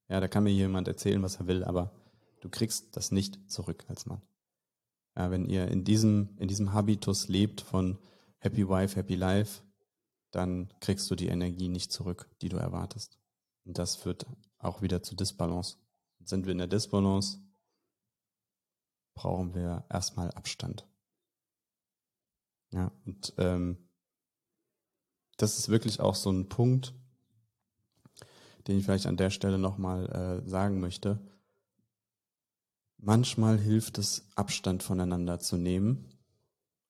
Ja, 0.09 0.20
da 0.20 0.29
kann 0.29 0.44
mir 0.44 0.50
jemand 0.50 0.88
erzählen, 0.88 1.22
was 1.22 1.37
er 1.37 1.46
will, 1.46 1.64
aber 1.64 1.94
du 2.40 2.48
kriegst 2.48 2.96
das 2.96 3.11
nicht 3.11 3.50
zurück 3.50 3.85
als 3.88 4.07
Mann. 4.07 4.22
Ja, 5.16 5.31
wenn 5.31 5.46
ihr 5.46 5.68
in 5.68 5.85
diesem, 5.85 6.37
in 6.38 6.48
diesem 6.48 6.72
Habitus 6.72 7.29
lebt 7.29 7.61
von 7.61 7.98
Happy 8.38 8.68
Wife, 8.68 8.96
Happy 8.96 9.14
Life, 9.14 9.62
dann 10.31 10.72
kriegst 10.81 11.11
du 11.11 11.14
die 11.14 11.29
Energie 11.29 11.68
nicht 11.68 11.92
zurück, 11.92 12.29
die 12.42 12.48
du 12.48 12.57
erwartest. 12.57 13.18
Und 13.64 13.79
das 13.79 13.96
führt 13.96 14.27
auch 14.59 14.83
wieder 14.83 15.03
zu 15.03 15.14
Disbalance. 15.14 15.77
Sind 16.24 16.46
wir 16.46 16.53
in 16.53 16.59
der 16.59 16.66
Disbalance, 16.66 17.38
brauchen 19.14 19.55
wir 19.55 19.85
erstmal 19.88 20.31
Abstand. 20.33 20.87
Ja, 22.72 22.90
und 23.07 23.33
ähm, 23.38 23.88
das 25.37 25.59
ist 25.59 25.68
wirklich 25.68 26.00
auch 26.00 26.14
so 26.14 26.31
ein 26.31 26.48
Punkt, 26.48 26.92
den 28.66 28.79
ich 28.79 28.85
vielleicht 28.85 29.07
an 29.07 29.16
der 29.16 29.31
Stelle 29.31 29.59
nochmal 29.59 30.42
äh, 30.44 30.48
sagen 30.48 30.81
möchte. 30.81 31.20
Manchmal 33.07 33.59
hilft 33.59 33.99
es, 33.99 34.27
Abstand 34.35 34.83
voneinander 34.83 35.38
zu 35.38 35.59
nehmen, 35.59 36.09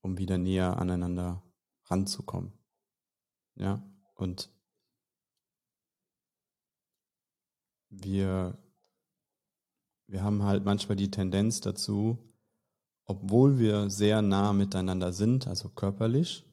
um 0.01 0.17
wieder 0.17 0.39
näher 0.39 0.79
aneinander 0.79 1.43
ranzukommen. 1.87 2.53
Ja, 3.57 3.83
und 4.15 4.49
wir, 7.89 8.57
wir 10.07 10.23
haben 10.23 10.45
halt 10.45 10.65
manchmal 10.65 10.95
die 10.95 11.11
Tendenz 11.11 11.61
dazu, 11.61 12.33
obwohl 13.07 13.59
wir 13.59 13.91
sehr 13.91 14.23
nah 14.23 14.53
miteinander 14.53 15.13
sind, 15.13 15.49
also 15.49 15.69
körperlich, 15.69 16.49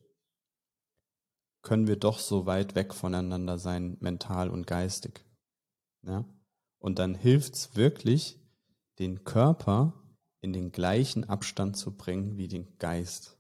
können 1.62 1.86
wir 1.86 1.97
doch 1.97 2.17
so 2.17 2.47
weit 2.47 2.74
weg 2.74 2.95
voneinander 2.95 3.60
sein, 3.60 3.95
mental 4.00 4.50
und 4.50 4.65
geistig. 4.65 5.24
Ja? 6.02 6.26
Und 6.80 6.97
dann 6.97 7.13
hilft 7.13 7.54
es 7.54 7.76
wirklich, 7.76 8.40
den 9.01 9.23
Körper 9.23 9.93
in 10.41 10.53
den 10.53 10.71
gleichen 10.71 11.23
Abstand 11.23 11.75
zu 11.75 11.97
bringen 11.97 12.37
wie 12.37 12.47
den 12.47 12.77
Geist, 12.77 13.39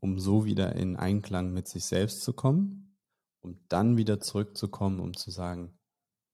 um 0.00 0.18
so 0.18 0.44
wieder 0.44 0.74
in 0.74 0.96
Einklang 0.96 1.52
mit 1.52 1.68
sich 1.68 1.84
selbst 1.84 2.22
zu 2.22 2.32
kommen, 2.32 2.96
um 3.40 3.64
dann 3.68 3.96
wieder 3.96 4.20
zurückzukommen, 4.20 5.00
um 5.00 5.16
zu 5.16 5.30
sagen, 5.30 5.78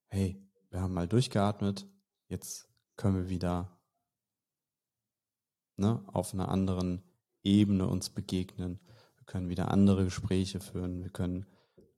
hey, 0.08 0.42
wir 0.70 0.80
haben 0.80 0.94
mal 0.94 1.08
durchgeatmet, 1.08 1.86
jetzt 2.28 2.68
können 2.96 3.16
wir 3.16 3.28
wieder 3.28 3.78
ne, 5.76 6.02
auf 6.06 6.32
einer 6.32 6.48
anderen 6.48 7.02
Ebene 7.42 7.86
uns 7.86 8.10
begegnen. 8.10 8.80
Wir 9.16 9.24
können 9.26 9.48
wieder 9.48 9.70
andere 9.70 10.04
Gespräche 10.04 10.60
führen. 10.60 11.02
Wir 11.02 11.10
können 11.10 11.46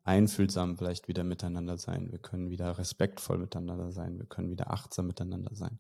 einfühlsam 0.05 0.77
vielleicht 0.77 1.09
wieder 1.09 1.25
miteinander 1.25 1.77
sein. 1.79 2.11
Wir 2.11 2.19
können 2.19 2.51
wieder 2.51 2.79
respektvoll 2.79 3.39
miteinander 3.39 3.93
sein. 3.93 4.19
Wir 4.19 4.27
können 4.27 4.51
wieder 4.51 4.73
achtsam 4.73 5.07
miteinander 5.07 5.55
sein. 5.55 5.79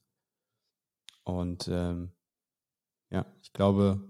Und 1.24 1.68
ähm, 1.68 2.12
ja, 3.10 3.26
ich 3.42 3.52
glaube, 3.52 4.00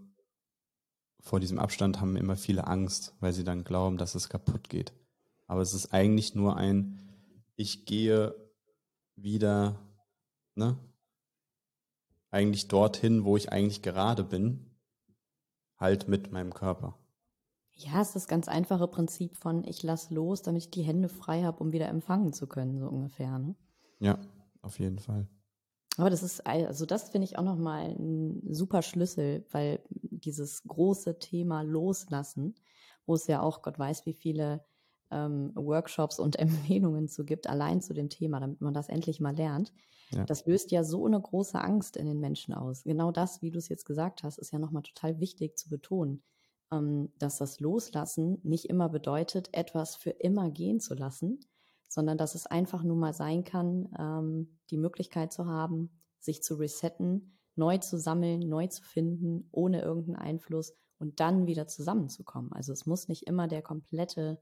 vor 1.21 1.41
diesem 1.41 1.59
Abstand 1.59 2.01
haben 2.01 2.17
immer 2.17 2.37
viele 2.37 2.67
Angst, 2.67 3.15
weil 3.21 3.33
sie 3.33 3.45
dann 3.45 3.65
glauben, 3.65 3.97
dass 3.97 4.15
es 4.15 4.29
kaputt 4.29 4.69
geht. 4.69 4.93
Aber 5.47 5.61
es 5.61 5.75
ist 5.75 5.93
eigentlich 5.93 6.35
nur 6.35 6.57
ein 6.57 6.99
ich 7.57 7.85
gehe 7.87 8.35
wieder, 9.17 9.79
ne, 10.55 10.77
eigentlich 12.31 12.69
dorthin, 12.69 13.25
wo 13.25 13.37
ich 13.37 13.53
eigentlich 13.53 13.83
gerade 13.83 14.25
bin, 14.25 14.71
halt 15.77 16.09
mit 16.09 16.33
meinem 16.33 16.55
Körper. 16.55 16.99
Ja, 17.75 18.01
es 18.01 18.09
ist 18.09 18.17
das 18.17 18.29
ganz 18.29 18.49
einfache 18.49 18.89
Prinzip 18.89 19.37
von 19.37 19.65
ich 19.65 19.83
lass 19.83 20.11
los, 20.11 20.43
damit 20.43 20.63
ich 20.63 20.71
die 20.71 20.83
Hände 20.83 21.09
frei 21.09 21.43
habe, 21.43 21.63
um 21.63 21.73
wieder 21.73 21.89
empfangen 21.89 22.33
zu 22.33 22.47
können, 22.47 22.79
so 22.79 22.89
ungefähr. 22.89 23.39
Ne? 23.39 23.55
Ja, 23.99 24.19
auf 24.61 24.79
jeden 24.79 24.99
Fall. 24.99 25.29
Aber 25.99 26.11
das 26.11 26.23
ist, 26.23 26.47
also 26.47 26.87
das 26.87 27.11
finde 27.11 27.27
ich 27.27 27.39
auch 27.39 27.45
nochmal 27.45 27.91
ein 27.91 28.43
super 28.51 28.83
Schlüssel, 28.83 29.45
weil 29.51 29.83
dieses 29.91 30.63
große 30.65 31.19
Thema 31.19 31.63
Loslassen, 31.63 32.55
wo 33.05 33.15
es 33.15 33.27
ja 33.27 33.43
auch 33.43 33.63
Gott 33.63 33.79
weiß, 33.79 34.07
wie 34.07 34.15
viele 34.15 34.65
ähm, 35.11 35.53
Workshops 35.55 36.19
und 36.19 36.37
Empfehlungen 36.39 37.09
zu 37.09 37.25
gibt, 37.25 37.47
allein 37.47 37.81
zu 37.81 37.93
dem 37.93 38.09
Thema, 38.09 38.41
damit 38.41 38.61
man 38.61 38.75
das 38.75 38.89
endlich 38.89 39.21
mal 39.21 39.37
lernt. 39.37 39.73
Ja. 40.11 40.25
Das 40.25 40.47
löst 40.47 40.71
ja 40.71 40.85
so 40.85 41.07
eine 41.07 41.21
große 41.21 41.61
Angst 41.61 41.97
in 41.97 42.07
den 42.07 42.21
Menschen 42.21 42.55
aus. 42.55 42.85
Genau 42.85 43.13
das, 43.13 43.43
wie 43.43 43.51
du 43.51 43.59
es 43.59 43.69
jetzt 43.69 43.85
gesagt 43.85 44.23
hast, 44.23 44.39
ist 44.39 44.53
ja 44.53 44.59
nochmal 44.59 44.83
total 44.83 45.21
wichtig 45.21 45.57
zu 45.59 45.69
betonen, 45.69 46.23
ähm, 46.71 47.13
dass 47.19 47.39
das 47.39 47.61
Loslassen 47.61 48.39
nicht 48.43 48.67
immer 48.67 48.89
bedeutet, 48.89 49.51
etwas 49.53 49.97
für 49.97 50.11
immer 50.11 50.51
gehen 50.51 50.81
zu 50.81 50.95
lassen, 50.95 51.41
sondern 51.93 52.17
dass 52.17 52.35
es 52.35 52.47
einfach 52.47 52.83
nur 52.83 52.97
mal 52.97 53.13
sein 53.13 53.45
kann, 53.45 53.91
ähm, 53.99 54.59
die 54.71 54.79
Möglichkeit 54.79 55.31
zu 55.31 55.47
haben, 55.47 55.91
sich 56.19 56.43
zu 56.43 56.55
resetten, 56.55 57.39
neu 57.55 57.79
zu 57.79 57.99
sammeln, 57.99 58.41
neu 58.49 58.67
zu 58.69 58.83
finden, 58.83 59.47
ohne 59.51 59.83
irgendeinen 59.83 60.17
Einfluss 60.17 60.73
und 60.99 61.21
dann 61.21 61.47
wieder 61.47 61.67
zusammenzukommen. 61.67 62.51
Also 62.53 62.73
es 62.73 62.87
muss 62.87 63.09
nicht 63.09 63.27
immer 63.27 63.47
der 63.47 63.61
komplette 63.61 64.41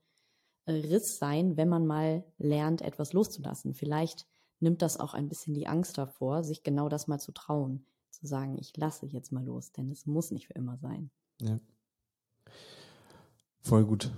äh, 0.67 0.73
Riss 0.73 1.19
sein, 1.19 1.57
wenn 1.57 1.69
man 1.69 1.87
mal 1.87 2.25
lernt, 2.39 2.83
etwas 2.83 3.13
loszulassen. 3.13 3.75
Vielleicht 3.75 4.29
nimmt 4.61 4.81
das 4.81 5.01
auch 5.01 5.15
ein 5.15 5.29
bisschen 5.29 5.55
die 5.55 5.67
Angst 5.67 5.99
davor, 5.99 6.45
sich 6.45 6.63
genau 6.63 6.89
das 6.89 7.09
mal 7.09 7.19
zu 7.19 7.33
trauen, 7.33 7.85
zu 8.11 8.29
sagen, 8.29 8.59
ich 8.59 8.77
lasse 8.77 9.07
jetzt 9.07 9.33
mal 9.33 9.45
los, 9.45 9.73
denn 9.73 9.91
es 9.91 10.07
muss 10.07 10.31
nicht 10.31 10.47
für 10.47 10.55
immer 10.55 10.77
sein. 10.77 11.11
Ja. 11.41 11.59
Voll 13.61 13.85
gut. 13.85 14.13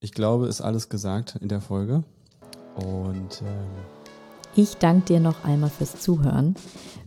Ich 0.00 0.12
glaube, 0.12 0.46
ist 0.46 0.60
alles 0.60 0.88
gesagt 0.88 1.36
in 1.40 1.48
der 1.48 1.60
Folge. 1.60 2.04
Und 2.76 3.42
ähm 3.42 3.98
ich 4.54 4.76
danke 4.76 5.06
dir 5.06 5.20
noch 5.20 5.44
einmal 5.44 5.70
fürs 5.70 6.00
Zuhören. 6.00 6.54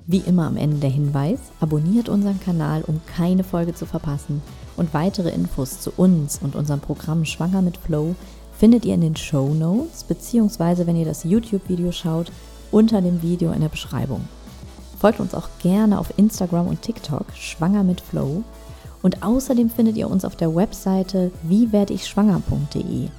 Wie 0.08 0.20
immer 0.20 0.48
am 0.48 0.58
Ende 0.58 0.78
der 0.78 0.90
Hinweis, 0.90 1.40
abonniert 1.60 2.10
unseren 2.10 2.40
Kanal, 2.40 2.84
um 2.86 3.02
keine 3.06 3.44
Folge 3.44 3.74
zu 3.74 3.86
verpassen. 3.86 4.42
Und 4.76 4.94
weitere 4.94 5.30
Infos 5.30 5.80
zu 5.80 5.92
uns 5.96 6.40
und 6.42 6.56
unserem 6.56 6.82
Programm 6.82 7.26
Schwanger 7.26 7.62
mit 7.62 7.78
Flow 7.78 8.16
findet 8.58 8.86
ihr 8.86 8.94
in 8.94 9.02
den 9.02 9.16
Show 9.16 9.54
Notes, 9.54 10.04
beziehungsweise 10.04 10.86
wenn 10.86 10.96
ihr 10.96 11.06
das 11.06 11.24
YouTube-Video 11.24 11.92
schaut, 11.92 12.32
unter 12.72 13.02
dem 13.02 13.22
Video 13.22 13.52
in 13.52 13.62
der 13.62 13.70
Beschreibung. 13.70 14.28
Folgt 15.00 15.20
uns 15.20 15.34
auch 15.34 15.50
gerne 15.62 15.98
auf 15.98 16.14
Instagram 16.18 16.68
und 16.68 16.82
TikTok, 16.82 17.26
Schwanger 17.34 17.84
mit 17.84 18.02
Flow. 18.02 18.44
Und 19.02 19.24
außerdem 19.24 19.70
findet 19.70 19.98
ihr 19.98 20.10
uns 20.10 20.26
auf 20.26 20.36
der 20.36 20.56
Webseite 20.56 21.32
wiewerdeich-schwanger.de. 21.44 23.10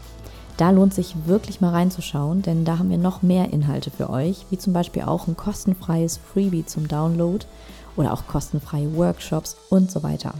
Da 0.57 0.70
lohnt 0.70 0.95
sich 0.95 1.14
wirklich 1.26 1.61
mal 1.61 1.70
reinzuschauen, 1.70 2.43
denn 2.43 2.64
da 2.64 2.78
haben 2.78 2.91
wir 2.91 2.99
noch 2.99 3.22
mehr 3.22 3.53
Inhalte 3.53 3.91
für 3.91 4.11
euch, 4.11 4.47
wie 4.51 4.59
zum 4.59 4.72
Beispiel 4.72 5.03
auch 5.03 5.26
ein 5.26 5.37
kostenfreies 5.37 6.18
Freebie 6.18 6.66
zum 6.66 6.89
Download 6.89 7.45
oder 7.97 8.12
auch 8.12 8.26
kostenfreie 8.26 8.95
Workshops 8.97 9.57
und 9.70 9.91
so 9.91 10.03
weiter. 10.03 10.35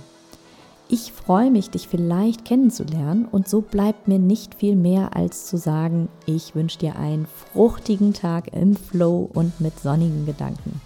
Ich 0.88 1.11
freue 1.12 1.51
mich, 1.51 1.70
dich 1.70 1.88
vielleicht 1.88 2.45
kennenzulernen 2.45 3.24
und 3.24 3.49
so 3.49 3.62
bleibt 3.62 4.09
mir 4.09 4.18
nicht 4.18 4.57
viel 4.57 4.76
mehr 4.76 5.16
als 5.16 5.47
zu 5.47 5.57
sagen, 5.57 6.09
ich 6.26 6.55
wünsche 6.55 6.78
dir 6.78 6.97
einen 6.97 7.26
fruchtigen 7.26 8.12
Tag 8.12 8.53
im 8.53 8.76
Flow 8.76 9.30
und 9.32 9.59
mit 9.59 9.80
sonnigen 9.80 10.26
Gedanken. 10.26 10.82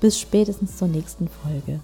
Bis 0.00 0.18
spätestens 0.18 0.76
zur 0.76 0.88
nächsten 0.88 1.28
Folge. 1.28 1.80